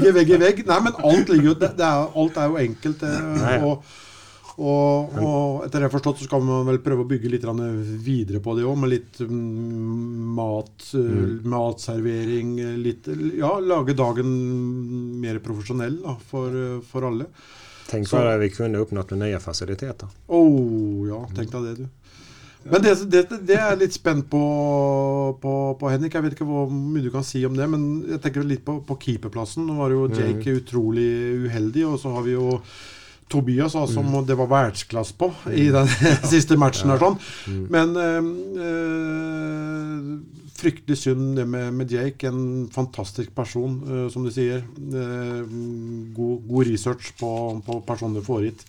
[0.04, 0.60] det vegg i vegg.
[0.68, 3.08] Nei, men alt, ligger det, det er, alt er jo enkelt.
[3.08, 3.78] eh,
[4.62, 7.32] Og og, og etter det jeg har forstått, så skal man vel prøve å bygge
[7.34, 7.46] litt
[8.06, 12.52] videre på det òg, med litt mm, mat, eh, matservering
[12.84, 14.30] litt, Ja, lage dagen
[15.22, 17.26] mer profesjonell da, for, for alle.
[17.90, 20.08] Tänk Så- vad vi kunde uppnått med nya faciliteter.
[20.28, 21.88] Oh, ja, tenk deg det, du.
[22.64, 24.40] Men det, det, det er jeg litt spent på,
[25.42, 26.14] på, på Henrik.
[26.14, 28.78] Jeg vet ikke hvor mye du kan si om det, men jeg tenker litt på,
[28.86, 29.66] på keeperplassen.
[29.66, 31.08] Nå var jo Jake utrolig
[31.48, 32.60] uheldig, og så har vi jo
[33.32, 35.88] Tobias, da, som det var verdensklasse på i den
[36.34, 36.92] siste matchen.
[36.92, 37.18] her sånn.
[37.72, 38.20] Men eh,
[38.68, 40.20] eh,
[40.62, 42.28] fryktelig synd det med, med Jake.
[42.30, 44.62] En fantastisk person, eh, som du sier.
[44.78, 45.42] Eh,
[46.16, 47.32] god, god research på,
[47.66, 48.66] på personen du får hit.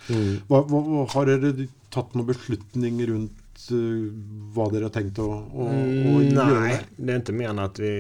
[0.48, 4.07] Hva, hva, hva- har dere tatt noen beslutning rundt eh,
[4.57, 6.61] hva dere har å, å, å Mm, gjøre?
[6.66, 7.92] nej, det är inte än att vi...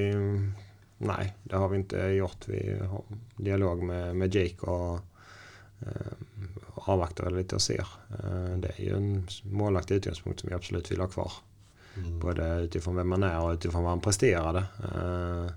[1.02, 2.44] Nej, det har vi inte gjort.
[2.46, 3.02] Vi har
[3.42, 5.00] dialog med, med Jake och
[5.82, 6.12] eh,
[6.84, 7.86] avvaktar lite och ser.
[8.10, 11.32] Eh, det är ju en målvakt utgångspunkt som vi absolut vill ha kvar.
[12.20, 14.64] Både utifrån vem man är och utifrån vad han presterade.
[14.84, 15.52] Eh,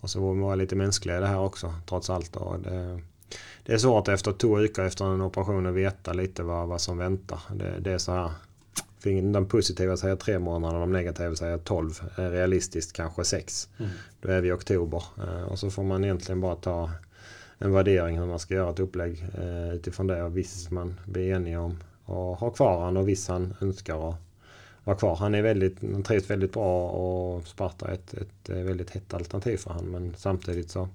[0.00, 2.36] och så vi vara lite mänskliga i det här också, trots allt.
[2.36, 3.00] Och det,
[3.62, 6.98] det är svårt efter två veckor efter en operation att veta lite vad, vad som
[6.98, 7.40] väntar.
[7.54, 8.30] Det, det är så här.
[9.32, 12.02] De positiva säger tre månader, de negativa säger 12.
[12.16, 13.68] Eh, Realistiskt kanske sex.
[14.20, 15.04] Då är vi i oktober.
[15.48, 16.90] Och så får man egentligen bara ta
[17.58, 20.22] en värdering hur man ska göra ett upplägg eh, utifrån det.
[20.22, 24.16] Och viss man blir enig om och ha kvar han och viss han önskar att
[24.84, 25.16] vara kvar.
[25.16, 29.14] Han är väldigt, han trivs väldigt bra och Sparta är ett, ett eh, väldigt hett
[29.14, 29.84] alternativ för han.
[29.84, 30.88] Men samtidigt så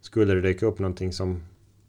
[0.00, 1.42] skulle det dyka upp någonting som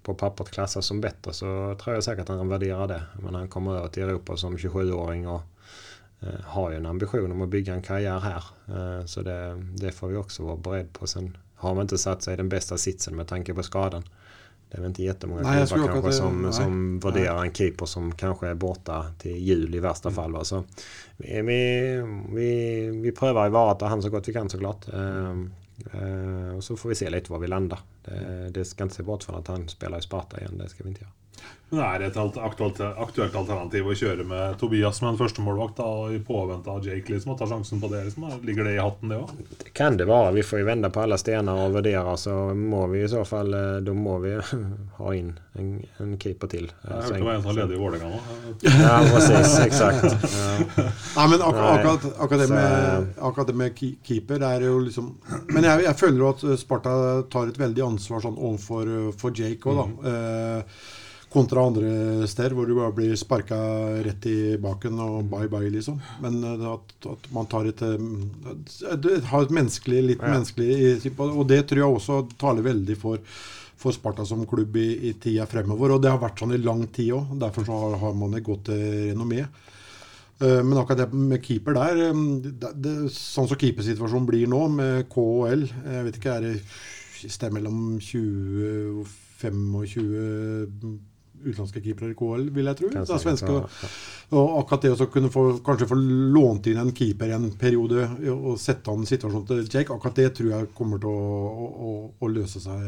[0.03, 3.03] på pappret klassas som bättre så tror jag säkert att han värderar det.
[3.21, 5.41] Men han kommer över till Europa som 27-åring och
[6.19, 8.43] eh, har ju en ambition om att bygga en karriär här.
[8.67, 11.07] Eh, så det, det får vi också vara beredd på.
[11.07, 14.03] Sen har man inte satt sig i den bästa sitsen med tanke på skadan.
[14.69, 16.53] Det är väl inte jättemånga Nej, klubbar kanske till- som, nej.
[16.53, 20.31] som värderar en keeper som kanske är borta till jul i värsta fall.
[20.31, 20.43] Va?
[20.43, 20.63] Så
[21.17, 22.01] vi, vi,
[22.35, 24.87] vi, vi prövar ju vara han så gott vi kan såklart.
[24.93, 25.53] Ehm,
[25.93, 27.79] eh, och så får vi se lite var vi landar.
[28.05, 30.57] Det, det ska inte se bort från att han spelar i Sparta igen.
[30.57, 31.11] Det ska vi inte göra.
[31.71, 35.75] Men er det et alt- aktuelt, aktuelt alternativ å kjøre med Tobias som en førstemålvakt
[35.77, 37.11] da, i påvente av Jake?
[37.13, 37.99] liksom, og ta sjansen på det?
[38.07, 38.23] liksom?
[38.25, 38.37] da?
[38.41, 39.29] Ligger det i hatten, det òg?
[39.61, 40.31] Det kan det vara.
[40.33, 42.17] Vi får ju vända på alla stenar och värdera.
[42.17, 44.39] Så må vi i så fall, eh, då må vi
[44.97, 46.71] ha in en, en keeper till.
[46.81, 48.19] Jeg Eh, hørte så det var en som var ledig i Vålerenga nå.
[48.81, 49.59] Ja, precis.
[49.59, 50.03] Exakt.
[50.33, 50.83] Ja.
[51.19, 54.79] Nei, men ak akkurat, akkurat, det med, akkurat det med ke- keeper det er jo
[54.87, 55.13] liksom
[55.53, 56.95] Men jeg, jeg føler jo at eh, Sparta
[57.29, 60.09] tar et veldig ansvar sånn overfor eh, for Jake òg, da.
[60.09, 60.97] Eh,
[61.29, 63.57] kontra andre steder hvor du bare blir sparka
[64.05, 65.99] rett i baken og bye bye, liksom.
[66.23, 70.33] Men eh, at, at man tar et eh, det Har et menneskelig, litt Ja.
[70.33, 73.21] menneskelig Og det tror jeg også taler veldig for
[73.79, 75.93] for Sparta som klubb i, i tida fremover.
[75.95, 77.29] Og det har vært sånn i lang tid òg.
[77.39, 79.45] Derfor så har, har man et godt eh, renommé.
[80.39, 85.65] Men akkurat det med keeper der det, det, Sånn som keepersituasjonen blir nå, med KHL
[85.67, 86.53] Jeg vet ikke, er det
[87.27, 89.09] et sted mellom 20 og
[89.41, 91.08] 25
[91.43, 92.91] utenlandske keepere i KHL, vil jeg tro.
[92.93, 93.89] Det er svenske, vara.
[94.35, 95.97] og akkurat det å kunne få, kanskje få
[96.35, 100.53] lånt inn en keeper en periode og sette han situasjonen til Jake, akkurat det tror
[100.53, 102.87] jeg kommer til å, å, å, løse seg.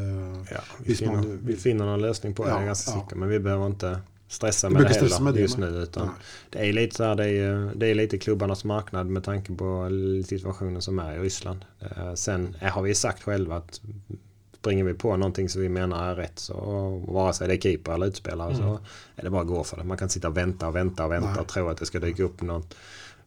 [0.51, 2.91] Ja, vi, Visst man finner, vi finner någon lösning på det, Ja, jag är ganska
[2.91, 3.01] ja.
[3.01, 3.15] säker.
[3.15, 5.67] Men vi behöver inte stressa med det heller stressa med det, just nu.
[5.67, 6.15] Utan Nej.
[6.49, 9.89] det är lite så här, det är, det är lite klubbarnas marknad med tanke på
[10.25, 11.65] situationen som är i Ryssland.
[11.79, 13.81] Eh, Sen har vi sagt själva att
[14.61, 16.55] springer vi på någonting som vi menar är rätt så
[17.07, 18.79] vare sig det är keeper eller utspelare så
[19.15, 19.83] är det bara att gå för det.
[19.83, 21.39] Man kan sitta och vänta och vänta och vänta Nej.
[21.39, 22.75] och tro att det ska dyka upp något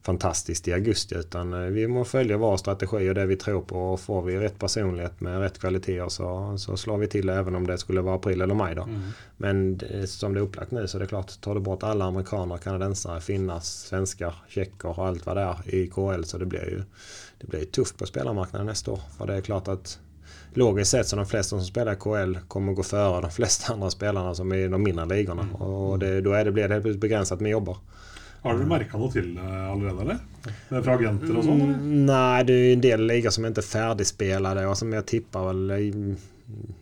[0.02, 3.92] fantastiskt i augusti utan eh, vi må följa vår strategi och det vi tror på
[3.92, 7.66] och får vi rätt personlighet med rätt kvaliteter så, så slår vi till även om
[7.66, 8.88] det skulle vara april eller maj då.
[9.36, 12.04] Men det, som det är upplagt nu så är det klart, tar du bort alla
[12.04, 16.70] amerikaner, kanadensare, finnar, svenskar, tjecker och allt vad det är i KL så det blir
[16.70, 16.82] ju
[17.38, 19.00] det blir tufft på spelarmarknaden nästa år.
[19.18, 19.98] För det är klart att
[20.56, 23.90] logiskt sett så de flesta som spelar i KL kommer gå före de flesta andra
[23.90, 25.48] spelarna som är i de mindre ligorna.
[25.52, 27.76] Och det, då är det, blir det helt begränsat med jobbar.
[28.44, 30.18] Har dere merka noe til det allerede, eller?
[30.68, 31.60] Er Fra agenter sånn?
[31.64, 31.78] eller?
[31.78, 35.46] Mm, nej, det är en del ligor som inte är färdigspelade och som jag tippar
[35.46, 36.16] väl i,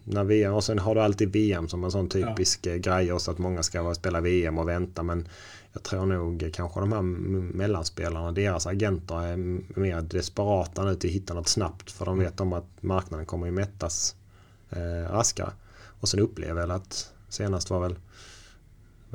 [0.04, 2.76] när VM, och sen har du alltid VM som en sån typisk ja.
[2.76, 5.28] grej också att många ska spela VM och vänta men
[5.72, 9.36] jag tror nog kanske de här mellanspelarna, deras agenter är
[9.80, 13.46] mer desperata nu till att hitta något snabbt för de vet om att marknaden kommer
[13.46, 14.16] ju mättas
[14.70, 15.52] eh, raskare.
[16.00, 17.96] Och sen upplever jag att senast var väl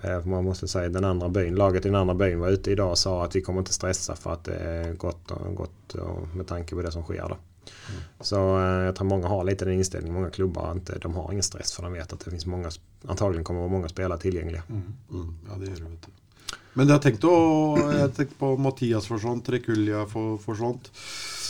[0.04, 2.92] eh, man måste säga den andra byn, laget i den andra byn var ute idag
[2.92, 6.36] och sa att vi kommer inte stressa för att det är gott, och, gott och
[6.36, 7.38] med tanke på det som sker då.
[8.20, 10.16] Så eh, jag tror många har lite den inställningen.
[10.16, 12.72] Många klubbar inte, de har ingen stress för de vet att det finns många,
[13.08, 14.64] antagligen kommer vara många spelare tillgängliga.
[14.70, 16.12] Mm, ja, det gjør det, vet du.
[16.78, 20.92] Men jeg tenkte, å, jeg tenkte på Mathias forsvant, Rekulja for, forsvant.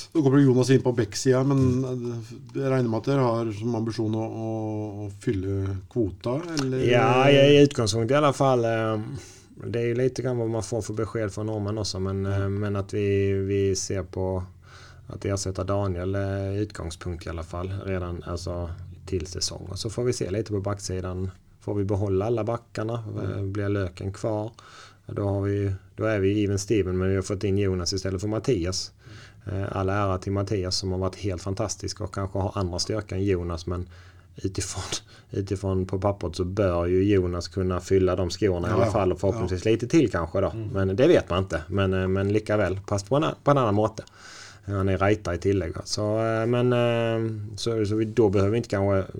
[0.07, 3.75] Så kommer Jonas inn på Beck-sida, men eh, jeg regner med at dere har som
[3.75, 4.51] ambisjon å, å,
[5.03, 6.85] å fylle kvota, eller?
[6.87, 8.63] Ja, i utgångspunkt i alla fall.
[8.65, 9.03] Eh,
[9.67, 11.99] det är ju lite grann vad man får för besked från norrmän också.
[11.99, 14.43] Men, eh, men att vi, vi ser på
[15.07, 17.73] att ersätta Daniel i utgångspunkt i alla fall.
[17.85, 18.69] Redan alltså,
[19.05, 19.67] till säsong.
[19.71, 21.31] Och så får vi se lite på backsidan.
[21.59, 23.03] Får vi behålla alla backarna?
[23.41, 24.51] Blir Löken kvar?
[25.07, 28.21] Då, har vi, då är vi even Steven men vi har fått in Jonas istället
[28.21, 28.91] för Mattias.
[29.45, 33.15] Eh, All ära till Mattias som har varit helt fantastisk och kanske har andra styrka
[33.15, 33.89] än Jonas men
[34.35, 34.83] utifrån,
[35.31, 39.11] utifrån på pappret så bör ju Jonas kunna fylla de skorna i alla Ja, fall
[39.11, 40.53] och förhoppningsvis lite till kanske då.
[40.73, 41.61] Men det vet man inte.
[41.67, 44.03] Men, eh, men lika väl, fast på en, på en annan måte.
[44.65, 45.73] Han är rajta i tillägg.
[45.83, 49.11] Så, eh, men, så, så vi, då behöver vi inte kanske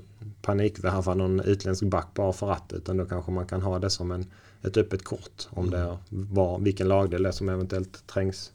[0.42, 4.12] panikvärva någon utländsk back bara för att utan då kanske man kan ha det som
[4.12, 4.26] en,
[4.68, 8.52] ett öppet kort om det är var, vilken lagdel det är som eventuellt trängs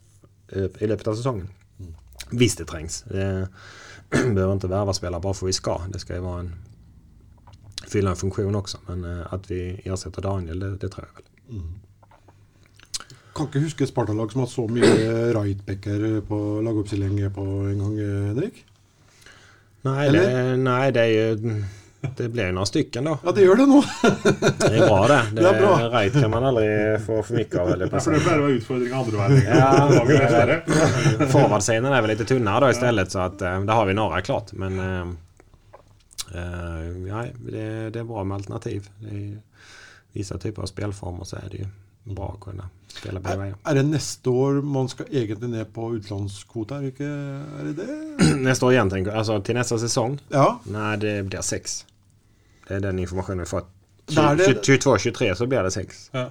[0.48, 1.48] eh, i löpet av säsongen.
[2.30, 3.02] Visst det trängs.
[3.02, 3.48] Det
[4.10, 5.80] behöver inte värva spelare bara för vi ska.
[5.88, 6.54] Det ska ju vara en
[7.88, 8.78] fylla en funktion också.
[8.86, 11.62] Men eh, att vi ersätter Daniel, det, det tror jag väl.
[13.32, 17.98] Kan ikke huske et Sparta-lag som har så mye rightbacker på lagoppstilling på en gang,
[17.98, 18.64] eh, Henrik.
[19.82, 21.64] Nej, det, nej, det är ju...
[22.16, 23.18] Det blir ju några stycken då.
[23.24, 23.84] Ja, det gjør det nå.
[24.58, 25.22] Det är bra det.
[25.32, 25.88] Det är bra.
[26.00, 27.68] Right kan man aldrig få för mycket av.
[27.68, 29.56] Eller Ja, for det være utfordring andre veien.
[29.58, 31.26] Ja.
[31.26, 34.52] Forwardscenen är väl lite tunnare då istället så att eh, där har vi några klart.
[34.52, 35.08] Men eh,
[36.34, 38.88] eh, ja, det, det är bra med alternativ.
[38.98, 39.38] Det är,
[40.12, 41.66] vissa typer av spelformer så är det ju
[42.04, 43.56] bra att kunna spela båda vägar.
[43.64, 46.74] Er det neste år man skal egentlig ned på utenlandskvote?
[46.74, 46.80] Er
[47.64, 48.16] det det?
[48.16, 48.36] det?
[48.36, 49.18] Nästa år igen tänker jag.
[49.18, 50.18] Alltså till nästa säsong?
[50.28, 50.60] Ja.
[50.64, 51.86] Nej, det blir sex.
[52.72, 53.68] Det är den informationen vi fått.
[54.06, 56.08] Där det- 22-23 så blir det sex.
[56.12, 56.30] Ja.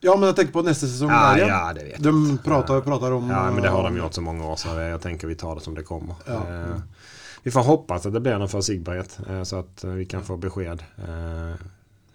[0.00, 1.48] ja, men jeg tenker på neste sesong Ja, der igjen.
[1.48, 4.46] ja, det vet De prater, prater om Ja, men det har de gjort så många
[4.46, 6.14] år så jag tänker vi tar det som det kommer.
[6.26, 6.32] Ja.
[6.48, 6.76] Eh,
[7.42, 10.22] Vi får hoppas att det blir någon för Sigberget eh, så att eh, vi kan
[10.24, 11.54] få besked eh,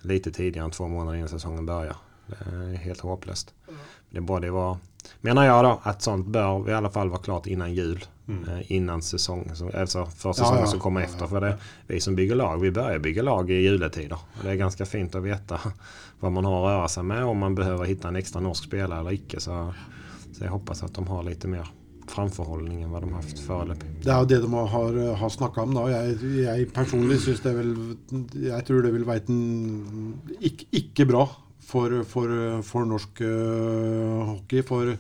[0.02, 1.96] lite tidigare än två månader innan säsongen börjar.
[2.28, 3.54] Det är helt hopplöst.
[4.10, 4.78] Det borde vara,
[5.22, 8.06] menar jag då, att sånt bör i alla fall vara klart innan jul.
[8.30, 10.64] Eh, Innan säsong, så- alltså för säsongen Mm.
[10.66, 10.72] ja.
[10.72, 11.28] som kommer efter.
[11.28, 11.58] För det,
[11.88, 14.18] vi som bygger lag, vi börjar bygga lag i juletider.
[14.38, 15.60] Och det är ganska fint att veta
[16.20, 17.24] vad man har att röra sig med.
[17.26, 19.40] Om man behöver hitta en extra norsk spelare eller icke.
[19.40, 19.74] Så,
[20.38, 21.68] så jag hoppas att de har lite mer
[22.08, 23.90] framförhållning än vad de haft föreløpig.
[24.04, 25.74] Det er jo det de har, har snakka om.
[25.74, 25.88] da.
[25.90, 27.98] Jeg, jeg personlig syns det vil
[28.50, 29.22] Jeg tror det vil være
[30.42, 31.28] ikke, ikke bra
[31.70, 32.34] for, for,
[32.66, 34.64] for norsk øh, hockey.
[34.66, 34.98] For øh,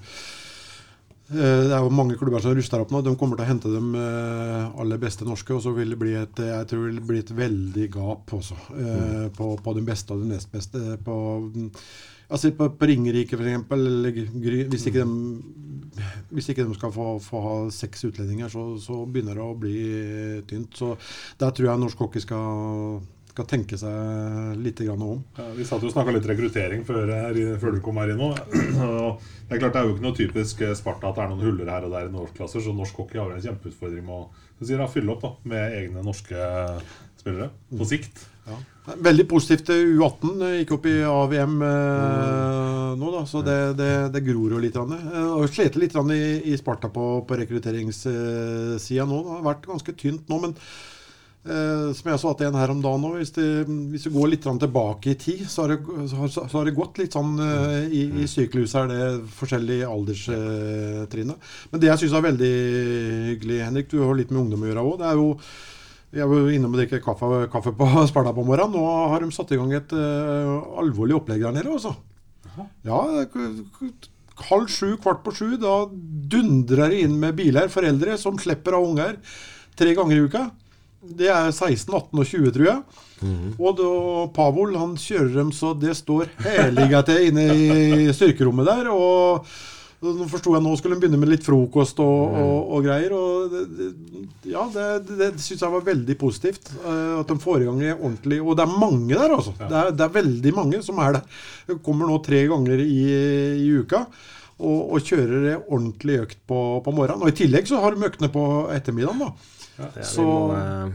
[1.29, 3.01] det er jo mange klubber som ruster opp nå.
[3.05, 5.55] De kommer til å hente de øh, aller beste norske.
[5.55, 8.59] Og så vil det bli et, jeg tror det vil bli et veldig gap også.
[8.75, 10.97] øh, på, på den beste og den nest beste.
[11.05, 11.17] På,
[12.29, 13.69] altså på, på Ringerike, f.eks.
[14.69, 19.37] Hvis, ikke de, hvis ikke de skal få, få ha seks utlendinger, så, så begynner
[19.37, 19.79] det å bli
[20.49, 20.77] tynt.
[20.77, 20.93] Så
[21.41, 25.19] der tror jeg norsk hockey skal, skal tenke seg litt grann om.
[25.37, 28.23] Ja, vi satt og snakka litt rekruttering før, her, før du kom her inn.
[28.23, 31.31] Og Det er klart det er jo ikke noe typisk eh, Sparta at det er
[31.33, 34.65] noen huller her og der i norsklasser, så norsk hockey har en kjempeutfordring med å
[34.65, 36.49] sier, da, fylle opp da, med egne norske
[37.19, 38.25] spillere på sikt.
[38.89, 40.29] Veldig positivt til U18.
[40.41, 44.77] eh, Gikk opp i AVM eh, nå, da, så det, det, det gror jo litt.
[44.79, 49.19] Eh, Og Sliter litt i, i Sparta på, på rekrutteringssida nå.
[49.25, 50.55] Det har vært ganske tynt nå, men
[51.47, 53.47] eh, som jeg sa til en her om dagen nå, hvis, det,
[53.93, 55.79] hvis du går litt tilbake i tid, så har det,
[56.11, 59.89] så har, så har det gått litt sånn eh, i, i syklus her, det forskjellige
[59.89, 61.49] alderstrinnet.
[61.71, 62.53] Men det jeg syns er veldig
[63.33, 65.29] hyggelig, Henrik, du har litt med ungdom å gjøre òg, det er jo
[66.09, 68.73] jeg var innom og drikke kaffe, kaffe på Sparta på morgenen.
[68.73, 71.93] Nå har de satt i gang et eh, alvorlig opplegg der nede, altså.
[72.83, 72.97] Ja,
[74.49, 75.83] halv sju, kvart på sju, da
[76.31, 79.19] dundrer det inn med biler, foreldre som slipper av unger
[79.79, 80.43] tre ganger i uka.
[81.01, 82.79] Det er 16, 18 og 20, tror jeg.
[83.59, 83.89] Og da,
[84.35, 88.89] Pavol han kjører dem så det står heliga til inne i styrkerommet der.
[88.91, 89.45] og
[89.99, 93.11] nå forsto jeg nå skulle de begynne med litt frokost og, og, og greier.
[93.11, 93.89] og det,
[94.47, 94.85] Ja, det,
[95.19, 96.71] det, syns jeg var veldig positivt.
[96.79, 98.39] eh, at de får i gang det ordentlig.
[98.39, 99.51] Og det er mange der, altså.
[99.59, 101.27] Det, er, det er veldig mange som er der.
[101.67, 102.99] De kommer nå tre ganger i,
[103.59, 104.05] i uka.
[104.59, 107.23] Og, og kjører det ordentlig økt på, på morgenen.
[107.23, 108.43] Og i tillegg så har de øktene på
[108.75, 109.19] ettermiddagen.
[109.27, 109.58] da.
[109.95, 110.89] Ja, Så- vi, må, eh,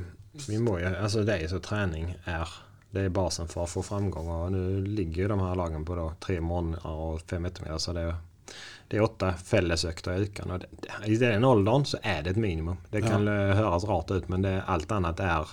[0.49, 2.49] vi må ju, alltså det är så träning är
[2.91, 5.95] det är basen för att få framgång och nu ligger ju de här lagen på
[5.95, 8.15] då tre morgnar och fem eftermiddagar så det är,
[8.89, 10.67] det är åtta fällesökter i veckan och det,
[11.03, 12.77] det, i den åldern så är det ett minimum.
[12.91, 15.49] Det kan eh, höras rart ut men det, allt annat är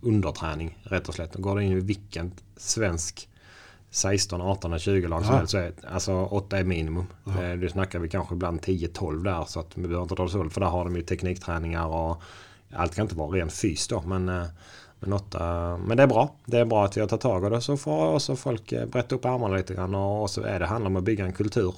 [0.00, 1.34] underträning rätt och slätt.
[1.34, 3.28] Går du in i vilken svensk
[3.90, 5.38] 16, 18 och 20 lag som Ja.
[5.38, 5.50] helst.
[5.50, 7.06] Så är, alltså 8 är minimum.
[7.26, 9.44] Eh, Du snackar vi kanske ibland 10-12 där.
[9.44, 12.22] Så att vi behöver inte dra det så För där har de ju teknikträningar och
[12.76, 14.02] allt kan inte vara ren fys då.
[14.06, 14.44] Men, eh,
[15.00, 16.34] men, åtta, men det är bra.
[16.44, 17.60] Det är bra att har tagit tag i det.
[17.60, 19.94] Så får också folk eh, brätta upp armarna lite grann.
[19.94, 21.74] Och, så är det handlar om att bygga en kultur.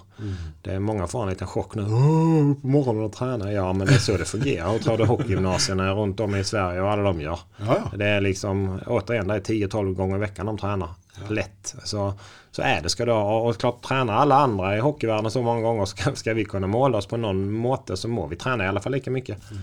[0.63, 1.85] Det är många får en liten chock nu.
[1.85, 3.53] På morgonen och träna.
[3.53, 4.73] Ja men det är så det fungerar.
[4.73, 7.39] Hur tror du hockeygymnasierna runt om i Sverige och alla de gör?
[7.57, 7.97] Ja, ja.
[7.97, 10.89] Det är liksom återigen det är 10-12 gånger i veckan de tränar.
[11.29, 11.75] Lätt.
[11.85, 12.15] Så,
[12.51, 13.49] så är det ska det vara.
[13.49, 16.99] Och klart tränar alla andra i hockeyvärlden så många gånger ska, ska vi kunna måla
[16.99, 19.39] oss på någon måte så må vi träna i alla fall lika mycket.
[19.51, 19.57] Eh,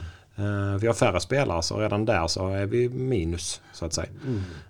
[0.79, 4.07] vi har färre spelare så redan där så är vi minus så att säga.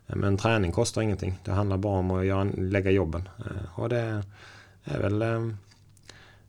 [0.08, 1.40] Eh, Men träning kostar ingenting.
[1.44, 3.30] Det handlar bara om att göra, lägga jobben.
[3.40, 4.24] Eh, och det
[4.84, 5.42] är väl eh,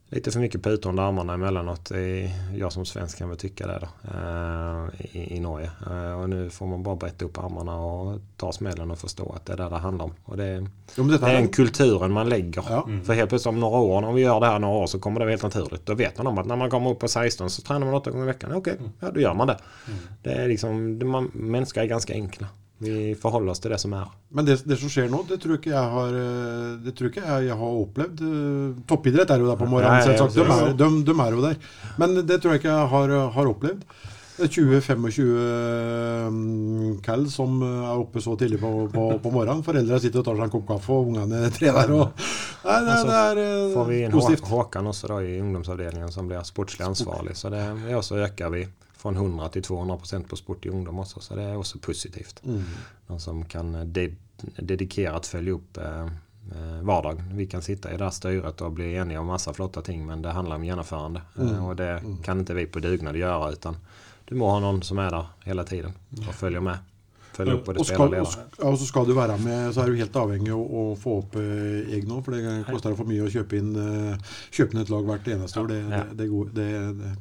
[0.09, 1.91] lite för mycket putor under armarna emellanåt.
[2.55, 3.87] Jag som svensk kan väl tycka det då.
[4.13, 5.71] eh, i, I Norge.
[5.91, 9.45] Eh, och nu får man bara brätta upp armarna och ta smällen och förstå att
[9.45, 10.11] det är det det handlar om.
[10.23, 12.63] Och det, Jo, men detta det är är en kulturen man lägger.
[12.69, 12.89] Ja.
[13.05, 15.19] För helt plötsligt om några år, om vi gör det här några år så kommer
[15.19, 15.85] det vara helt naturligt.
[15.85, 18.11] Då vet man om att när man kommer upp på 16 så tränar man åtta
[18.11, 18.51] gånger i veckan.
[18.53, 19.57] Okej, ja, då gör man det.
[20.23, 22.47] Det är liksom, det- man, människor är ganska enkla.
[22.85, 24.05] Vi förhåller oss till det som är.
[24.29, 27.23] Men det, det som skjer nå, det tror ikke jeg har eh, Det tror ikke
[27.25, 28.21] jeg, jeg har opplevd.
[28.31, 30.35] Eh, Toppidrett er jo der på morgenen, selvsagt.
[30.35, 31.55] De ja, er, de, de er jo der.
[32.01, 33.81] Men det tror jeg ikke jeg har, har opplevd.
[34.35, 39.63] Det er 20-25 kall som eh, er oppe så tidlig på, på, på morgenen.
[39.65, 41.89] Foreldra sitter og tar seg en kopp kaffe, og ungene tre der.
[41.95, 42.05] Og,
[42.65, 44.47] nei, det, Altså, det er eh, Får vi in Hå- positivt.
[44.51, 47.37] Håkan också då i ungdomsavdelningen som blir sportslig ansvarig.
[47.37, 48.67] Så det är också ökar vi
[49.05, 51.19] från 100 till 200 procent på sport i ungdom också.
[51.19, 52.41] Så det är också positivt.
[52.45, 52.63] Mm.
[53.07, 54.15] Någon som kan eh, de-
[54.57, 56.01] dedikerat följa upp eh,
[56.55, 57.37] eh, vardagen.
[57.37, 60.21] Vi kan sitta i det här styret och bli eniga om massa flotta ting men
[60.21, 61.21] det handlar om genomförande.
[61.39, 63.77] Eh, och det kan inte vi på dugnad göra utan
[64.25, 65.91] du må ha någon som är där hela tiden
[66.27, 66.77] och följer med.
[67.43, 68.25] Upp både Og, skal, og, ledare.
[68.31, 70.83] sk- ja, og så skal du være med, så er du helt avhengig av å,
[70.93, 72.21] å få opp eh, egg nå.
[72.23, 74.17] For det koster for mye å kjøpe inn, eh,
[74.55, 75.67] kjøpe inn et lag hvert eneste år.
[75.67, 76.03] Det, Ja.
[76.03, 76.67] det, det, går, det,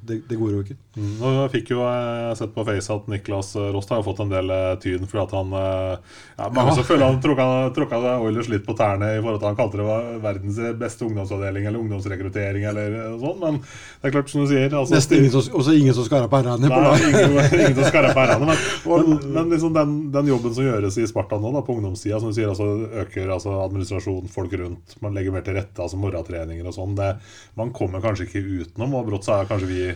[0.06, 0.76] det, det går jo ikke.
[0.96, 4.30] Mm, og jeg fikk jo eh, sett på Face at Niklas Rost har fått en
[4.30, 5.96] del eh, tyn fordi at han eh,
[6.38, 6.76] ja, Mange Ja.
[6.78, 9.80] som føler han tråkka, tråkka Oilers litt på tærne i forhold til at han kalte
[9.80, 14.44] det var verdens beste ungdomsavdeling eller ungdomsrekruttering eller eh, sånn, men det er klart, som
[14.44, 16.68] du sier altså, Nesten ingen som, også ingen som skarrer på r-ene.
[16.70, 17.04] på Nei, lag.
[17.08, 18.48] ingen, ingen som skarrer på ærene.
[18.50, 18.58] Men,
[19.08, 22.28] men, men liksom den, den jobben som gjøres i Sparta nå, da, på ungdomssida, som
[22.28, 22.66] du sier, altså
[23.04, 26.94] øker altså administrasjon, folk rundt, man legger mer til rette, altså morgentreninger og sånn.
[26.96, 27.16] det-
[27.56, 29.94] Man kommer kanskje ikke utenom, og brått så er kanskje vi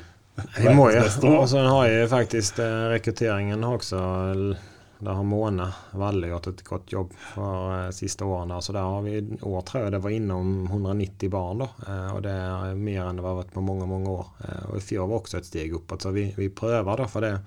[0.63, 1.39] Vi må også.
[1.39, 3.97] Och sen har ju faktiskt eh, rekryteringen också.
[4.33, 4.57] l-
[5.01, 8.49] Där har Mona Valle gjort ett gott jobb för eh, sista åren.
[8.49, 8.61] Där.
[8.61, 11.69] Så där har vi i år tror jag det var inom 190 barn då.
[11.89, 14.27] Eh, och det är mer än det har varit på många, många år.
[14.45, 16.03] Eh, och i fjol var också ett steg uppåt.
[16.03, 17.39] Så vi, vi prövar då för det.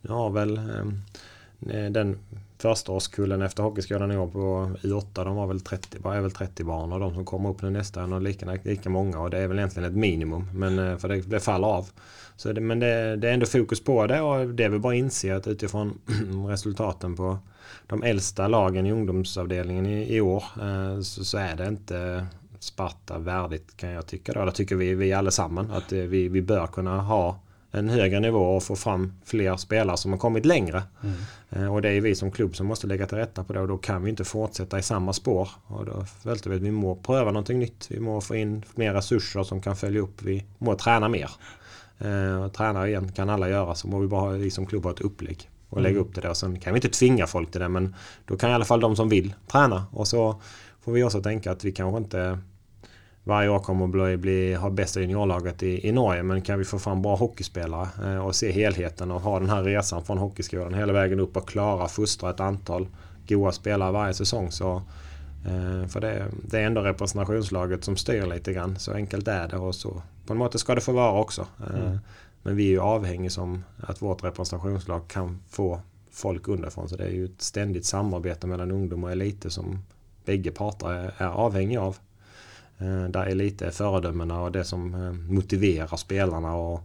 [0.00, 0.84] Nu har väl eh,
[1.70, 2.18] Eh, den
[2.58, 6.30] första årskullen efter hockeyskolan i år på I8 de var väl 30, bara är väl
[6.30, 9.30] 30 barn och de som kommer upp nu nästa är nog lika, lika många och
[9.30, 11.88] det är väl egentligen ett minimum men eh, för det, det faller av.
[12.36, 14.92] Så det, men det, det är ändå fokus på det och det är väl bara
[14.92, 15.98] att inse att utifrån
[16.48, 17.38] resultaten på
[17.86, 22.26] de äldsta lagen i ungdomsavdelningen i, i år eh, så, så är det inte
[22.58, 24.32] Sparta värdigt kan jag tycka.
[24.32, 24.44] Då.
[24.44, 27.40] Det tycker vi, vi allesammans att vi, vi bör kunna ha
[27.76, 30.82] en högre nivå och få fram fler spelare som har kommit längre.
[31.50, 33.68] Eh, Och det är vi som klubb som måste lägga till rätta på det och
[33.68, 35.48] då kan vi inte fortsätta i samma spår.
[35.66, 37.86] Och då följde vi att vi må pröva någonting nytt.
[37.90, 40.22] Vi må få in mer resurser som kan följa upp.
[40.22, 41.30] Vi må träna mer.
[41.98, 45.00] Eh, träna igen kan alla göra så må vi bara vi som klubb ha ett
[45.00, 46.34] upplägg och lägga upp det där.
[46.34, 48.96] Sen kan vi inte tvinga folk till det men då kan i alla fall de
[48.96, 49.86] som vill träna.
[49.90, 50.40] Och så
[50.84, 52.38] får vi också tänka att vi kanske inte
[53.26, 56.78] varje år kommer att bli, ha bästa juniorlaget i, i Norge men kan vi få
[56.78, 60.92] fram bra hockeyspelare eh, och se helheten och ha den här resan från hockeyskolan hela
[60.92, 62.88] vägen upp och klara fostra ett antal
[63.28, 64.82] goa spelare varje säsong så
[65.46, 68.78] eh, för det, det är ändå representationslaget som styr lite grann.
[68.78, 71.46] Så enkelt är det och så på något måte ska det få vara också.
[71.60, 71.96] Eh,
[72.42, 76.88] Men vi är ju avhängiga som att vårt representationslag kan få folk underifrån.
[76.88, 79.78] Så det är ju ett ständigt samarbete mellan ungdom och elite som
[80.24, 81.96] bägge parter är, är avhängiga av.
[82.78, 86.54] Eh, Där elit är föredömena och det som eh, motiverar spelarna.
[86.54, 86.80] Och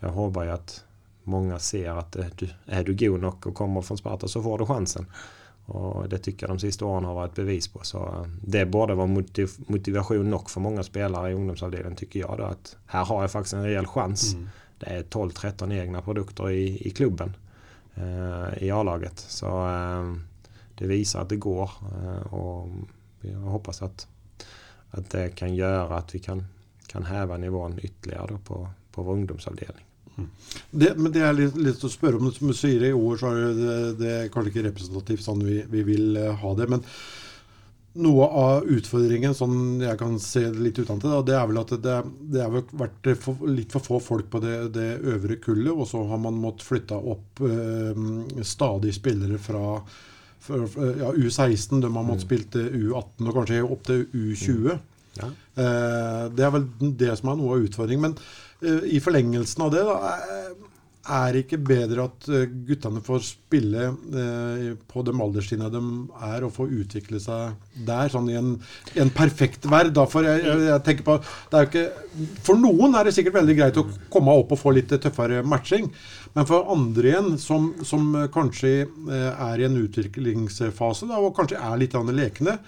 [0.00, 0.84] jag hoppas ju att
[1.24, 4.58] många ser att eh, du, är du god nog och kommer från Sparta så får
[4.58, 5.06] du chansen.
[5.66, 7.80] Och det tycker jag de sista åren har varit bevis på.
[7.82, 12.38] Så det borde vara motiv motivation nog för många spelare i ungdomsavdelningen tycker jag.
[12.38, 14.34] Då, att här har jag faktiskt en rejäl chans.
[14.78, 17.36] Det är 12-13 egna produkter i, i klubben.
[17.94, 19.18] Eh, I A-laget.
[19.18, 20.14] Så eh,
[20.74, 21.70] det visar att det går.
[22.04, 22.68] Eh, och
[23.20, 24.06] jag hoppas att,
[24.90, 26.44] att det kan göra att vi kan,
[26.86, 29.84] kan häva nivån ytterligare då på, på vår ungdomsavdelning.
[30.16, 30.30] Mm.
[30.70, 32.30] Det, men det er litt, litt å spørre om.
[32.34, 35.62] Som du sier, i år så er det, det er kanskje ikke representativt sånn vi,
[35.70, 36.68] vi vil eh, ha det.
[36.70, 36.84] Men
[38.00, 41.96] noe av utfordringen, sånn jeg kan se lite litt utentil, det er vel at det,
[42.34, 45.88] det har varit vært for, litt for få folk på det, det øvre kullet, og
[45.90, 48.04] så har man måttet flytte opp eh,
[48.46, 49.80] stadig spillere fra,
[50.40, 50.60] fra
[50.98, 54.78] ja, U16, de har måttet spille til U18 og kanskje opp til U20.
[55.18, 55.28] Ja.
[55.60, 56.66] Eh, det er vel
[57.00, 58.08] det som er noe av utfordringen.
[58.08, 58.16] Men
[58.64, 60.14] eh, i forlengelsen av det, da,
[61.08, 65.82] er- det ikke bedre at eh, guttene får spille eh, på de alderstrinnene de
[66.28, 68.52] er, og får utvikle seg der, sånn i en,
[69.00, 69.94] en perfekt verd?
[69.96, 71.16] Da, for jeg, jeg, jeg tenker på,
[71.50, 74.60] det er jo ikke, for noen er det sikkert veldig greit å komme opp og
[74.60, 75.88] få litt tøffere matching.
[76.36, 81.58] Men for andre igjen, som, som kanskje eh, er i en utviklingsfase, da, og kanskje
[81.58, 82.58] er litt lekne,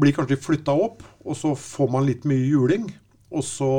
[0.00, 2.86] blir kanskje flytta opp, og så får man litt mye juling.
[3.30, 3.72] Og så,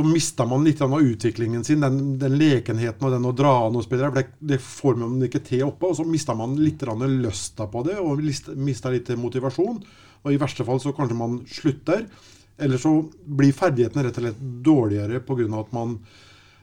[0.00, 3.76] så mister man litt av utviklingen sin, den, den lekenheten og den å dra an
[3.76, 4.08] og spille.
[4.16, 5.90] Det, det får man ikke til oppe.
[5.90, 8.22] Og så mister man litt av lysta på det, og
[8.56, 9.82] mister litt motivasjon.
[10.24, 12.06] Og i verste fall så kanskje man slutter.
[12.60, 12.94] Eller så
[13.24, 15.48] blir ferdighetene rett og slett dårligere pga.
[15.60, 15.98] at man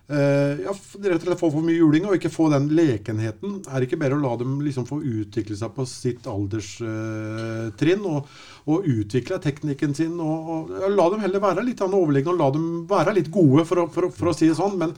[0.07, 3.57] Eh, ja, rett og slett få for mye juling og ikke få den lekenheten.
[3.67, 8.13] Er det ikke bedre å la dem liksom få utvikle seg på sitt alderstrinn eh,
[8.13, 8.29] og,
[8.71, 10.15] og utvikle teknikken sin?
[10.23, 13.67] Og, og ja, La dem heller være litt overlegne og la dem være litt gode,
[13.67, 14.79] for å, for, for å si det sånn.
[14.79, 14.95] Men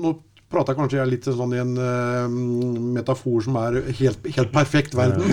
[0.00, 0.16] nå
[0.52, 2.28] prater kanskje jeg litt sånn i en eh,
[2.98, 5.24] metafor som er helt, helt perfekt verden,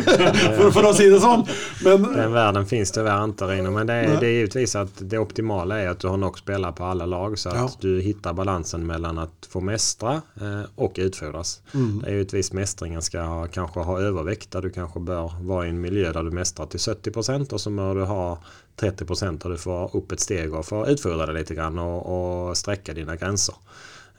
[0.58, 1.44] for, for å si det sånn.
[1.86, 5.20] Men Den världen finns tyvärr inte Rino, men det är, det är givetvis att det
[5.20, 7.72] optimala är att du har nog spelare på alla lag så att Ja.
[7.80, 11.62] du hittar balansen mellan att få mästra eh, och utfodras.
[11.74, 12.00] Mm.
[12.04, 15.70] Det är givetvis mästringen ska ha, kanske ha övervikt där du kanske bör vara i
[15.70, 18.40] en miljö där du mästrar till 70% och så bör du ha
[18.82, 22.58] 30% där du får upp ett steg och får utfodra dig lite grann och, och
[22.58, 23.56] sträcka dina gränser.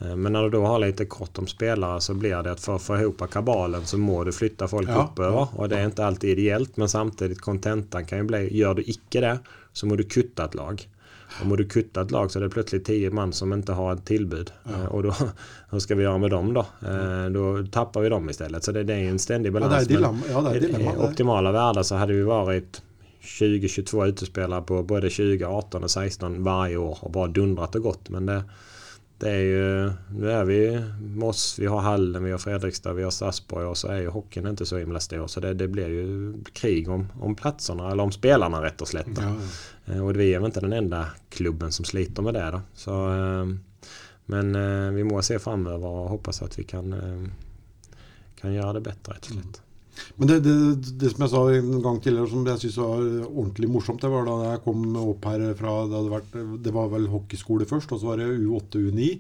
[0.01, 2.76] Eh, Men när du då har lite kort om spelare så blir det att för
[2.76, 5.36] att få ihop kabalen så må du flytta folk Ja, uppöver.
[5.36, 8.82] ja, och det är inte alltid ideellt men samtidigt kontentan kan ju bli, gör du
[8.86, 9.38] icke det
[9.72, 10.88] så må du kutta ett lag.
[11.40, 13.92] Och må du kutta ett lag så är det plötsligt tio man som inte har
[13.92, 14.53] ett tillbud.
[14.68, 15.14] Eh, Och då,
[15.70, 16.61] hur ska vi göra med dem då?
[16.61, 18.64] Eh, Då tappar vi dem istället.
[18.64, 19.88] Så det, det är en ständig ja, det balans.
[19.88, 20.18] Men dilemma.
[20.30, 20.94] Ja, dilemma.
[20.94, 22.82] I optimala världar så hade vi varit
[23.22, 28.09] 20-22 utespelare på både 20, 18 och 16 varje år och bara dundrat och gått.
[28.09, 28.42] Men det,
[29.21, 33.11] det är ju, nu är vi Moss, vi har Hallen, vi har Fredrikstad, vi har
[33.11, 35.27] Stadsborg och så är ju hockeyn inte så himla stor.
[35.27, 39.07] Så det, det blir ju krig om, om platserna eller om spelarna rätt och slätt.
[39.16, 39.37] Ja,
[39.87, 42.51] Eh, Och vi är väl inte den enda klubben som sliter med det.
[42.51, 42.61] Då.
[42.75, 43.47] Så, eh,
[44.27, 46.95] men eh, vi må se framöver och hoppas att vi kan,
[48.41, 49.62] kan göra det bättre rätt och slätt.
[50.18, 50.55] Men det, det,
[51.01, 54.26] det som jeg sa en gang tidligere, som jeg syns var ordentlig morsomt, det var
[54.28, 58.11] da jeg kom opp her fra Det, vært, det var vel hockeyskole først, og så
[58.11, 59.11] var det U8, U9.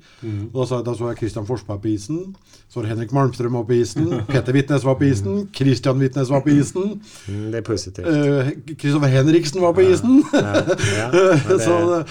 [0.52, 2.34] Og Da, så, da så jeg Christian Forsberg på isen.
[2.68, 4.10] Så var det Henrik Malmstrøm var på isen.
[4.28, 5.48] Peter Vitnes var på isen.
[5.56, 7.00] Christian Vitnes var på isen.
[7.28, 8.06] Mm, det är positivt.
[8.06, 10.22] Eh, Kristoffer Henriksen var på isen.
[10.32, 10.62] Ja,
[10.98, 11.08] ja.
[11.48, 12.04] Men så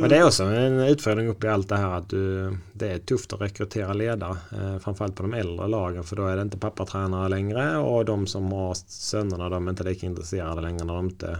[0.00, 2.98] men det är också en utfordring upp i allt det här att du, det är
[2.98, 4.36] tufft att rekrytera ledare.
[4.52, 8.26] Eh, framförallt på de äldre lagen för då är det inte pappatränare längre och de
[8.26, 11.38] som har sönerna de är inte lika intresserade längre när de inte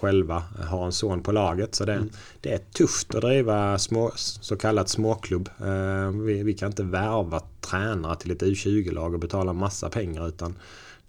[0.00, 1.74] själva har en son på laget.
[1.74, 2.04] Så det,
[2.40, 5.48] det är tufft att driva små, så kallat småklubb.
[5.60, 10.54] Eh, vi, vi kan inte värva tränare till ett U20-lag och betala massa pengar utan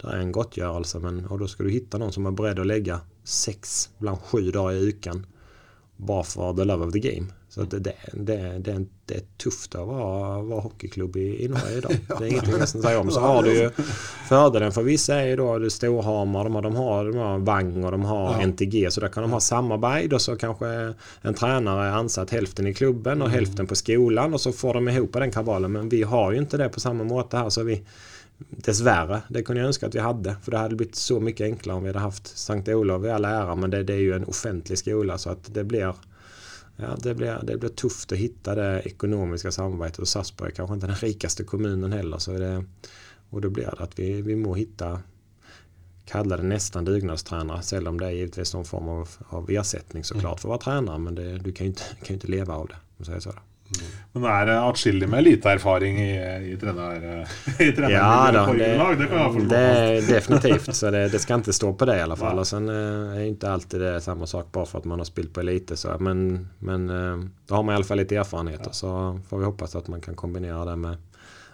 [0.01, 2.67] det är en gottgörelse men, och då ska du hitta någon som är beredd att
[2.67, 5.25] lägga sex, bland sju dagar i veckan
[5.99, 7.27] bara för the love of the game.
[7.49, 11.77] Så det, det, det, det, det är tufft att vara, vara hockeyklubb i, i Norge
[11.77, 11.91] idag.
[12.19, 13.11] Det är ingenting jag ska säga om.
[13.11, 13.69] Så har du ju
[14.27, 17.83] fördelen för vissa är ju då det Storhamar, de har, de har, de har Vang
[17.83, 18.45] och de har Ja.
[18.47, 18.91] NTG.
[18.91, 22.73] Så där kan de ha samarbete och så kanske en tränare är ansatt hälften i
[22.73, 23.21] klubben Mm.
[23.25, 25.71] och hälften på skolan och så får de ihop den kabalen.
[25.71, 27.83] Men vi har ju inte det på samma måte här så vi
[28.49, 30.35] Dessvärre, det kunde jag önska att vi hade.
[30.43, 33.25] För det hade blivit så mycket enklare om vi hade haft Sankt Olof i all
[33.25, 33.55] ära.
[33.55, 35.95] Men det, det är ju en offentlig skola så att det blir
[36.81, 40.73] Ja, det blir, det blir tufft att hitta det ekonomiska samarbetet och Sassborg är kanske
[40.73, 42.17] inte den rikaste kommunen heller.
[42.17, 42.65] Så det,
[43.29, 45.01] och då blir det att vi, vi må hitta
[46.05, 47.61] kalla det nästan dugnadstränare.
[47.61, 50.97] Sällan om det är givetvis någon form av, av ersättning såklart för att vara tränare.
[50.97, 52.73] Men det, du kan ju inte, kan ju inte leva av det.
[52.73, 53.31] Om jag säger så.
[53.31, 53.39] då.
[54.11, 56.13] Men det er atskillig med eliteerfaring i,
[56.51, 56.95] i trener...
[57.61, 58.97] I Ja, trenermiljøet då, på det, lag.
[58.99, 59.49] Det kan jeg forstå.
[59.49, 60.75] det är definitivt.
[60.75, 62.35] Så det, det ska inte stå på det i alla fall.
[62.35, 62.39] Ja.
[62.39, 65.33] Och sen eh, är inte alltid det samma sak bara för att man har spelat
[65.33, 65.77] på elite.
[65.77, 65.95] Så.
[65.99, 67.17] Men, men eh,
[67.47, 68.71] då har man i alla fall lite erfarenheter.
[68.71, 70.97] Så får vi hoppas att man kan kombinera det med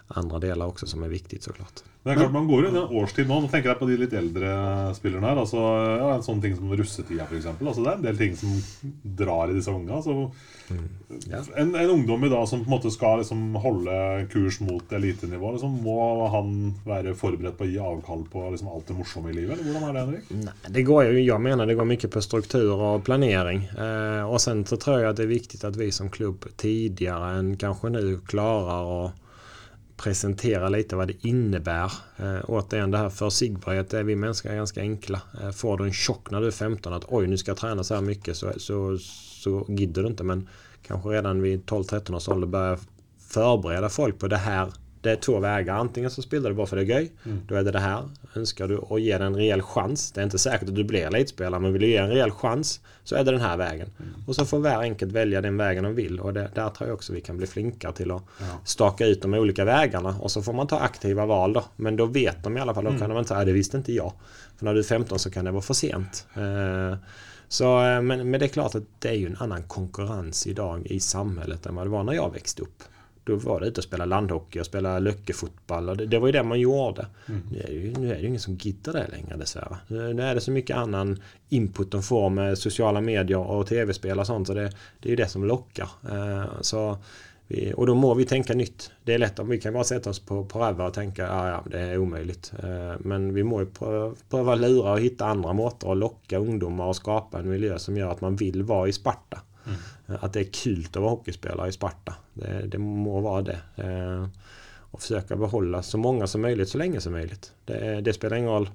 [0.07, 1.83] andra delar också som är viktigt såklart.
[2.03, 3.39] Det er klart Man går jo i en årstid nå.
[3.41, 4.49] Nå tenker jeg på de litt eldre
[4.93, 5.39] spillerne her.
[5.41, 5.57] altså
[5.97, 7.47] ja, En sånn ting som russetida, f.eks.
[7.49, 8.51] Altså, det er en del ting som
[9.01, 10.01] drar i disse unga.
[10.05, 10.31] Så
[11.29, 11.39] Ja.
[11.57, 15.51] en, en ungdom i dag som på en måte skal liksom holde kurs mot elitenivå,
[15.51, 19.33] liksom, må han være forberedt på å gi avkall på liksom alt det morsomme i
[19.41, 19.59] livet?
[19.59, 20.29] Eller hvordan er det, Henrik?
[20.45, 23.63] Nej, det går ju, jag menar det går mycket på struktur och planering.
[23.65, 27.37] Eh, och sen så tror jag att det är viktigt att vi som klubb tidigare
[27.37, 29.11] än kanske nu klarar att
[29.97, 31.91] presentera lite vad det innebär.
[32.17, 35.21] Eh, återigen det här försigbarhet, det är vi människor är ganska enkla.
[35.41, 37.83] Eh, får du en chock när du är 15 att oj nu ska jag träna
[37.83, 38.97] så här mycket så, så,
[39.43, 40.47] så gidder du inte men
[40.87, 42.77] kanske redan vid 12-13 års ålder börja
[43.19, 44.71] förbereda folk på det här.
[45.05, 45.75] Det är två vägar.
[45.75, 47.11] Antingen så spelar du bara för det är göj.
[47.47, 48.03] Då är det det här.
[48.35, 50.11] Önskar du och ge den en rejäl chans.
[50.11, 52.79] Det är inte säkert att du blir elitspelare men vill du ge en rejäl chans
[53.03, 53.89] så är det den här vägen.
[54.27, 56.19] Och så får var enkelt välja den vägen de vill.
[56.19, 58.23] Och det, där tror jag också vi kan bli flinkare till att
[58.65, 60.15] staka ut de olika vägarna.
[60.21, 61.63] Och så får man ta aktiva val då.
[61.75, 62.83] Men då vet de i alla fall.
[62.83, 64.13] Då kan de inte säga "Ah, det visste inte jag.
[64.57, 66.27] För när du är 15 så kan det vara för sent.
[66.35, 66.97] Eh,
[67.47, 70.87] så, eh, men, men det är klart att det är ju en annan konkurrens idag
[70.87, 72.83] i samhället än vad det var när jag växte upp.
[73.25, 75.89] Då var det ute och spela landhockey och spela löckefotboll.
[75.89, 77.07] Och det, det var ju det man gjorde.
[77.51, 79.77] Nu, är det ju, nu är det ju ingen som gitter det längre dessvärre.
[79.87, 84.27] Nu, är det så mycket annan input de får med sociala medier och tv-spel och
[84.27, 84.47] sånt.
[84.47, 85.89] Så det, det är ju det som lockar.
[86.11, 86.97] Eh, så
[87.47, 88.91] vi, och då må vi tänka nytt.
[89.03, 91.47] Det är lätt om vi kan bara sätta oss på, på räva och tänka att
[91.47, 92.53] ja, det är omöjligt.
[92.63, 96.85] Eh, Men vi må ju pröva, pröva lura och hitta andra måter att locka ungdomar
[96.85, 99.41] och skapa en miljö som gör att man vill vara i Sparta.
[100.07, 102.13] Eh, Att det är kul att vara hockeyspelare i Sparta.
[102.33, 103.59] Det, det må vara det.
[103.75, 104.27] Eh,
[104.91, 107.53] Och försöka behålla så många som möjligt så länge som möjligt.
[107.65, 108.69] Det, det spelar ingen roll.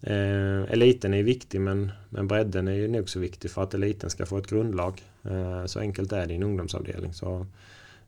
[0.00, 4.10] Eh, eliten är viktig men, men bredden är ju nog så viktig för att eliten
[4.10, 5.02] ska få ett grundlag.
[5.24, 7.14] Eh, så enkelt är det i en ungdomsavdelning.
[7.14, 7.46] Så,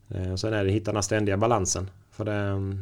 [0.09, 1.89] eh, sen är det att hitta den ständiga balansen.
[2.11, 2.75] För det,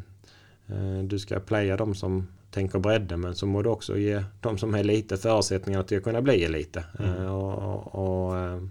[0.75, 4.57] eh, du ska playa de som tänker bredden men så må du också ge de
[4.57, 6.83] som är lite förutsättningar till att kunna bli elite.
[6.99, 8.61] Eh, och, och eh,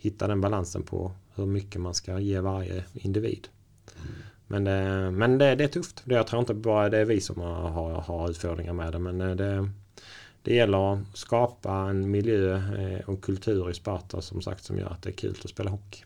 [0.00, 3.48] hitta den balansen på hur mycket man ska ge varje individ.
[4.46, 6.02] Men, det, men det, det är tufft.
[6.04, 8.98] Jag tror inte bara det är vi som har, har, utfordringar med det.
[8.98, 9.68] Men eh, det,
[10.42, 14.88] det gäller att skapa en miljö eh, och kultur i Sparta som sagt som gör
[14.88, 16.04] att det är kul att spela hockey.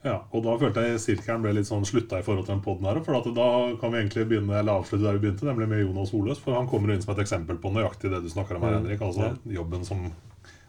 [0.00, 2.86] Ja, og da følte jeg sirkelen ble litt sånn slutta i forhold til den podden
[2.88, 3.02] her.
[3.04, 3.48] For at da
[3.82, 6.40] kan vi egentlig begynne, eller avslutte der vi begynte, nemlig med Jonas Holøs.
[6.40, 8.86] For han kommer inn som et eksempel på nøyaktig det du snakker om her, Mm.
[8.86, 9.02] Henrik.
[9.04, 10.06] Altså jobben som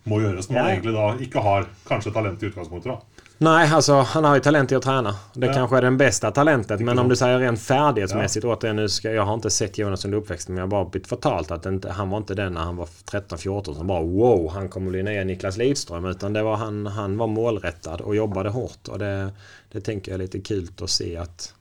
[0.04, 0.72] må gjøres når man Ja.
[0.72, 2.92] egentlig da ikke har kanskje talent i utgangspunktet.
[2.92, 3.02] da.
[3.38, 5.16] Nej, alltså han har ju talent i att träna.
[5.34, 5.54] Det Ja.
[5.54, 6.80] kanske är den bästa talentet.
[6.80, 10.18] Men om du säger rent färdighetsmässigt återigen, nu ska, jag har inte sett Jonas under
[10.18, 12.76] uppväxten men jag har bara blivit förtalt att inte, han var inte den när han
[12.76, 16.06] var 13-14 som bara wow, han kommer bli nya Niklas Lidström.
[16.06, 18.88] Utan det var han, han var målrättad och jobbade hårt.
[18.88, 19.32] Och det,
[19.72, 21.54] det tänker jag är lite kul att se att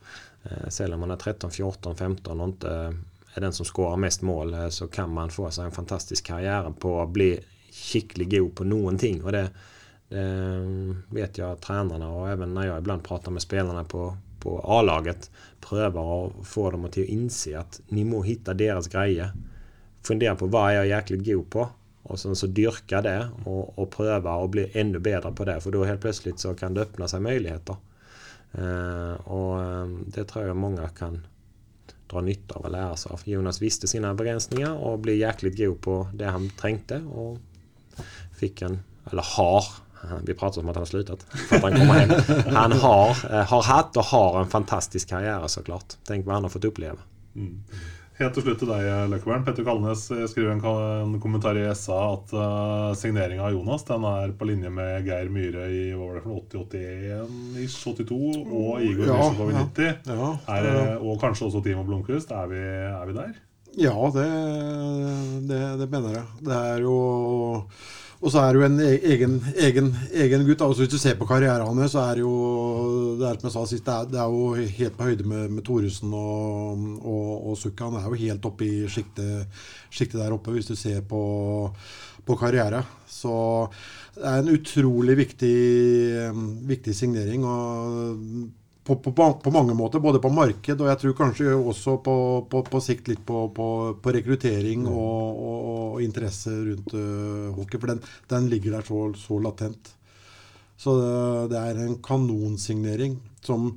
[0.44, 2.94] eh, när man är 13, 14, 15 och inte
[3.34, 6.72] är den som skårar mest mål eh, så kan man få sig en fantastisk karriär
[6.78, 7.40] på att bli
[7.72, 9.24] skicklig god på någonting.
[9.24, 9.50] Och det,
[10.08, 14.60] det vet jag att tränarna och även när jag ibland pratar med spelarna på, på
[14.64, 19.30] A-laget prövar att få dem att inse att ni må hitta deras grejer.
[20.02, 21.68] Fundera på vad är jag jäkligt god på
[22.02, 25.70] och sen så dyrka det och, och pröva och bli ännu bättre på det för
[25.70, 27.76] då helt plötsligt så kan det öppna sig möjligheter.
[28.52, 31.26] Eh, och eh, det tror jag många kan
[32.10, 33.20] dra nytta av och lära sig av.
[33.24, 37.38] Jonas visste sina begränsningar och blev jäkligt god på det han tänkte och
[38.40, 38.78] fick en,
[39.10, 39.64] eller har,
[40.26, 42.10] vi pratar om att han har slutat för att han kommer hem.
[42.54, 45.94] Han har, eh, har haft och har en fantastisk karriär såklart.
[46.04, 46.98] Tänk vad han har fått uppleva.
[48.20, 49.44] Helt til slutt til deg, Løkkebern.
[49.46, 54.34] Petter Kalnes eh, skriver en, kommentar i SA at uh, signeringa av Jonas den er
[54.36, 58.84] på linje med Geir Myhre i hva var det for noe, 80-81, ish, 82 og
[58.84, 59.62] Igor Ja, Mysjekov i ja.
[59.70, 60.10] 90.
[60.12, 62.34] Ja, Er, og kanskje også Timo Blomkvist.
[62.36, 63.32] Er vi, er vi der?
[63.78, 64.26] Ja, det,
[65.46, 66.26] det, det mener jeg.
[66.42, 66.94] Det er jo
[68.20, 70.60] Og så er det jo en e-, egen, egen, egen gutt.
[70.66, 72.34] Altså, hvis du ser på karrieren hans, så er det jo
[73.20, 75.48] Det er som jeg sa sist, det er, det er jo helt på høyde med,
[75.54, 77.88] med Thoresen og, og, og Sukka.
[77.88, 81.22] Han er jo helt oppe i sjiktet sjiktet der oppe, hvis du ser på,
[82.26, 82.82] på karriere.
[83.08, 83.32] Så
[84.16, 85.56] det er en utrolig viktig,
[86.68, 87.46] viktig signering.
[87.46, 88.50] og
[88.90, 92.16] på, på, på mange måter, både på marked og jeg tror kanskje også på,
[92.50, 93.68] på, på sikt litt på, på,
[94.02, 97.80] på rekruttering og, og, og interesse rundt øh, hockey.
[97.80, 99.92] For den, den ligger der så, så latent.
[100.80, 103.74] Så det, det er en kanonsignering som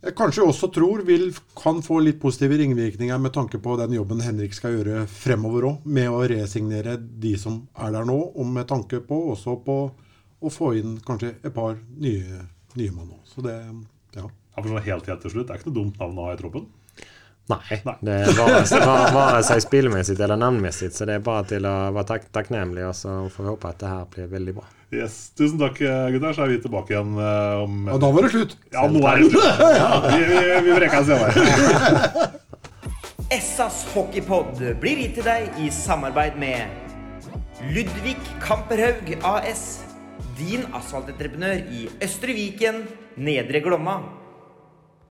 [0.00, 1.26] jeg kanskje også tror vil,
[1.60, 5.82] kan få litt positive ringvirkninger med tanke på den jobben Henrik skal gjøre fremover òg,
[5.84, 9.76] med å resignere de som er der nå, og med tanke på også på
[10.40, 12.46] å få inn kanskje et par nye,
[12.80, 13.20] nye mann òg.
[13.28, 13.58] Så det
[14.14, 14.26] ja.
[14.26, 16.32] Ja, for sånn helt, helt til slutt, Det er ikke noe dumt navn å ha
[16.34, 16.66] i troppen.
[17.50, 20.94] Nej, det är vare, vare, vare sig spelmässigt eller namnmässigt.
[20.94, 23.78] Så det är bara till att vara tack, tacknämlig och så får vi hoppas att
[23.78, 24.64] det här blir väldigt bra.
[24.90, 25.30] Yes.
[25.30, 26.32] Tusen takk, eh, gutter.
[26.32, 28.56] Så er vi tilbake igjen eh, om Ja, da var det slutt.
[28.70, 29.60] Ja, nå er det slutt.
[29.78, 32.30] Ja, vi, vi, vi brekker senere.
[33.30, 36.66] Essas hockeypod blir gitt til deg i samarbeid med
[37.74, 39.80] Ludvig Kamperhaug AS.
[40.38, 42.84] Din asfaltentreprenør i Østre Viken,
[43.16, 44.19] Nedre Glomma.